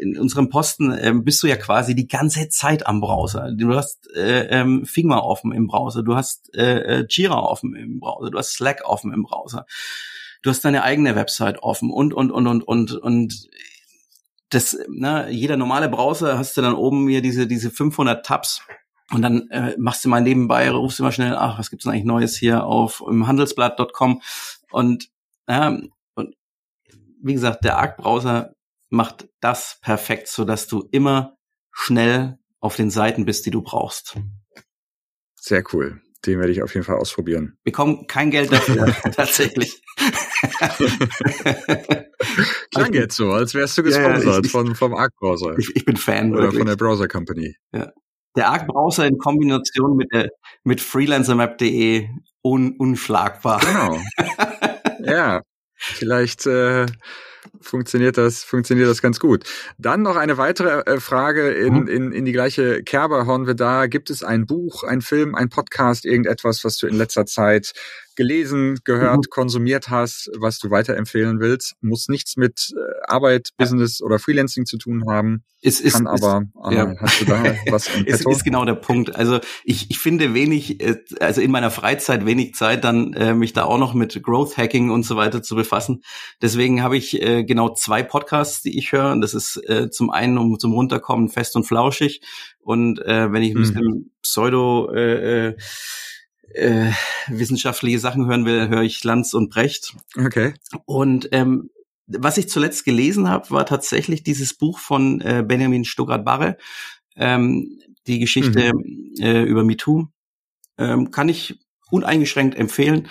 [0.00, 3.52] in unserem Posten ähm, bist du ja quasi die ganze Zeit am Browser.
[3.52, 8.00] Du hast äh, ähm, Figma offen im Browser, du hast äh, äh, Jira offen im
[8.00, 9.66] Browser, du hast Slack offen im Browser,
[10.42, 13.48] du hast deine eigene Website offen und und und und und und
[14.50, 18.62] das, ne, jeder normale Browser hast du dann oben hier diese diese 500 Tabs
[19.12, 21.92] und dann äh, machst du mal nebenbei, rufst du mal schnell, ach, was gibt's denn
[21.92, 24.22] eigentlich Neues hier auf im Handelsblatt.com
[24.70, 25.08] und
[25.46, 26.34] ähm, und
[27.22, 28.54] wie gesagt, der Arc-Browser
[28.88, 31.36] macht das perfekt, so dass du immer
[31.72, 34.16] schnell auf den Seiten bist, die du brauchst.
[35.36, 36.02] Sehr cool.
[36.26, 37.56] Den werde ich auf jeden Fall ausprobieren.
[37.64, 39.82] Bekommen kein Geld dafür, tatsächlich.
[42.72, 45.58] Klang jetzt so, als wärst du gesponsert ja, ich, von, vom Arc Browser.
[45.58, 46.32] Ich, ich bin Fan.
[46.32, 46.58] Oder wirklich.
[46.60, 47.56] von der Browser Company.
[47.72, 47.90] Ja.
[48.36, 50.30] Der Arc Browser in Kombination mit, der,
[50.62, 52.08] mit freelancermap.de
[52.42, 53.60] un, unschlagbar.
[53.60, 53.98] Genau.
[55.12, 55.42] ja,
[55.74, 56.86] vielleicht äh,
[57.60, 59.44] funktioniert das, funktioniert das ganz gut.
[59.78, 61.88] Dann noch eine weitere äh, Frage in, mhm.
[61.88, 63.86] in, in die gleiche Kerbe hauen wir da.
[63.86, 67.72] Gibt es ein Buch, ein Film, ein Podcast, irgendetwas, was du in letzter Zeit
[68.20, 69.30] gelesen, gehört, mhm.
[69.30, 71.74] konsumiert hast, was du weiterempfehlen willst.
[71.80, 75.42] Muss nichts mit äh, Arbeit, Business oder Freelancing zu tun haben.
[75.62, 76.94] Es ist, kann aber, äh, ja.
[76.98, 79.16] hast du da was im Es ist genau der Punkt.
[79.16, 83.54] Also ich, ich finde wenig, äh, also in meiner Freizeit wenig Zeit, dann äh, mich
[83.54, 86.02] da auch noch mit Growth Hacking und so weiter zu befassen.
[86.42, 89.12] Deswegen habe ich äh, genau zwei Podcasts, die ich höre.
[89.12, 92.20] Und das ist äh, zum einen um zum Runterkommen fest und flauschig.
[92.60, 93.60] Und äh, wenn ich ein mhm.
[93.60, 95.56] bisschen Pseudo äh,
[96.54, 96.90] äh,
[97.28, 99.94] wissenschaftliche Sachen hören will, höre ich Lanz und Brecht.
[100.16, 100.54] Okay.
[100.84, 101.70] Und ähm,
[102.06, 106.56] was ich zuletzt gelesen habe, war tatsächlich dieses Buch von äh, Benjamin Stuttgart-Barre,
[107.16, 109.14] ähm, die Geschichte mhm.
[109.20, 110.08] äh, über MeToo.
[110.78, 113.08] Ähm, kann ich uneingeschränkt empfehlen.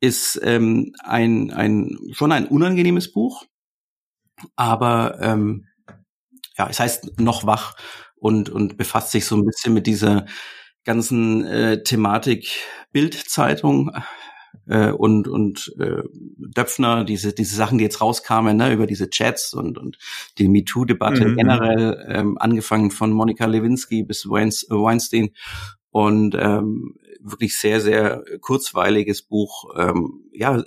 [0.00, 3.46] Ist ähm, ein, ein schon ein unangenehmes Buch,
[4.56, 5.66] aber ähm,
[6.58, 7.76] ja, es heißt noch wach
[8.16, 10.26] und und befasst sich so ein bisschen mit dieser
[10.84, 12.48] ganzen äh, Thematik
[12.92, 13.90] Bildzeitung
[14.66, 16.02] äh, und und äh,
[16.36, 19.98] Döpfner, diese diese Sachen, die jetzt rauskamen, ne, über diese Chats und und
[20.38, 21.36] die MeToo-Debatte mhm.
[21.36, 25.30] generell, ähm, angefangen von Monika Lewinsky bis Weinstein
[25.90, 30.62] und ähm, wirklich sehr sehr kurzweiliges Buch, ähm, ja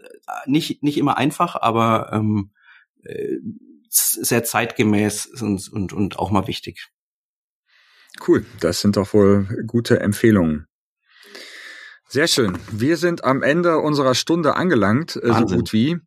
[0.45, 2.51] nicht nicht immer einfach, aber ähm,
[3.03, 3.37] äh,
[3.89, 6.89] sehr zeitgemäß und, und, und auch mal wichtig.
[8.25, 10.67] Cool, das sind doch wohl gute Empfehlungen.
[12.09, 12.57] Sehr schön.
[12.71, 15.45] Wir sind am Ende unserer Stunde angelangt, Wahnsinn.
[15.45, 15.97] Äh, so gut wie.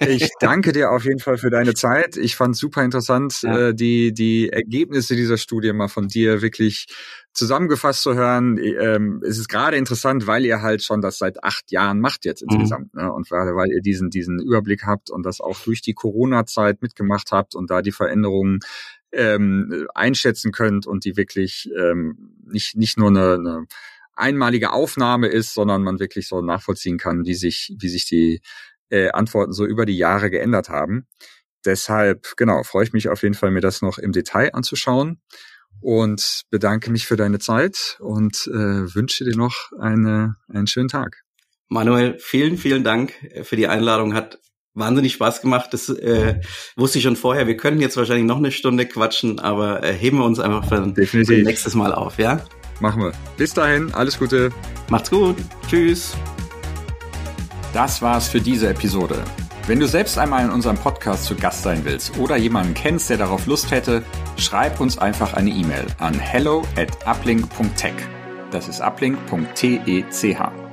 [0.00, 2.16] Ich danke dir auf jeden Fall für deine Zeit.
[2.16, 3.68] Ich fand super interessant, ja.
[3.68, 6.86] äh, die, die Ergebnisse dieser Studie mal von dir wirklich
[7.32, 8.58] zusammengefasst zu hören.
[8.58, 12.42] Ähm, es ist gerade interessant, weil ihr halt schon das seit acht Jahren macht jetzt
[12.42, 12.48] mhm.
[12.52, 12.94] insgesamt.
[12.94, 13.02] Mhm.
[13.02, 13.12] Ne?
[13.12, 17.30] Und gerade weil ihr diesen, diesen Überblick habt und das auch durch die Corona-Zeit mitgemacht
[17.30, 18.60] habt und da die Veränderungen
[19.16, 23.66] ähm, einschätzen könnt und die wirklich ähm, nicht, nicht nur eine, eine
[24.14, 28.40] einmalige Aufnahme ist, sondern man wirklich so nachvollziehen kann, wie sich, wie sich die
[28.90, 31.06] äh, Antworten so über die Jahre geändert haben.
[31.64, 35.20] Deshalb, genau, freue ich mich auf jeden Fall, mir das noch im Detail anzuschauen
[35.80, 41.22] und bedanke mich für deine Zeit und äh, wünsche dir noch eine, einen schönen Tag.
[41.68, 43.12] Manuel, vielen, vielen Dank
[43.42, 44.14] für die Einladung.
[44.14, 44.38] Hat
[44.76, 45.70] wahnsinnig Spaß gemacht.
[45.72, 46.40] Das äh,
[46.76, 47.46] wusste ich schon vorher.
[47.46, 50.94] Wir könnten jetzt wahrscheinlich noch eine Stunde quatschen, aber äh, heben wir uns einfach für,
[51.06, 52.40] für nächstes Mal auf, ja?
[52.80, 53.12] Machen wir.
[53.36, 54.50] Bis dahin, alles Gute.
[54.90, 55.36] Macht's gut.
[55.68, 56.14] Tschüss.
[57.72, 59.22] Das war's für diese Episode.
[59.66, 63.16] Wenn du selbst einmal in unserem Podcast zu Gast sein willst oder jemanden kennst, der
[63.16, 64.04] darauf Lust hätte,
[64.36, 67.94] schreib uns einfach eine E-Mail an hello at uplink.tech.
[68.52, 70.65] Das ist uplink.tech.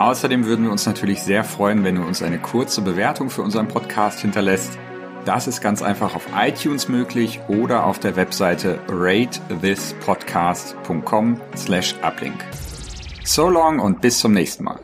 [0.00, 3.68] Außerdem würden wir uns natürlich sehr freuen, wenn du uns eine kurze Bewertung für unseren
[3.68, 4.78] Podcast hinterlässt.
[5.26, 12.42] Das ist ganz einfach auf iTunes möglich oder auf der Webseite ratethispodcast.com slash uplink.
[13.24, 14.80] So long und bis zum nächsten Mal.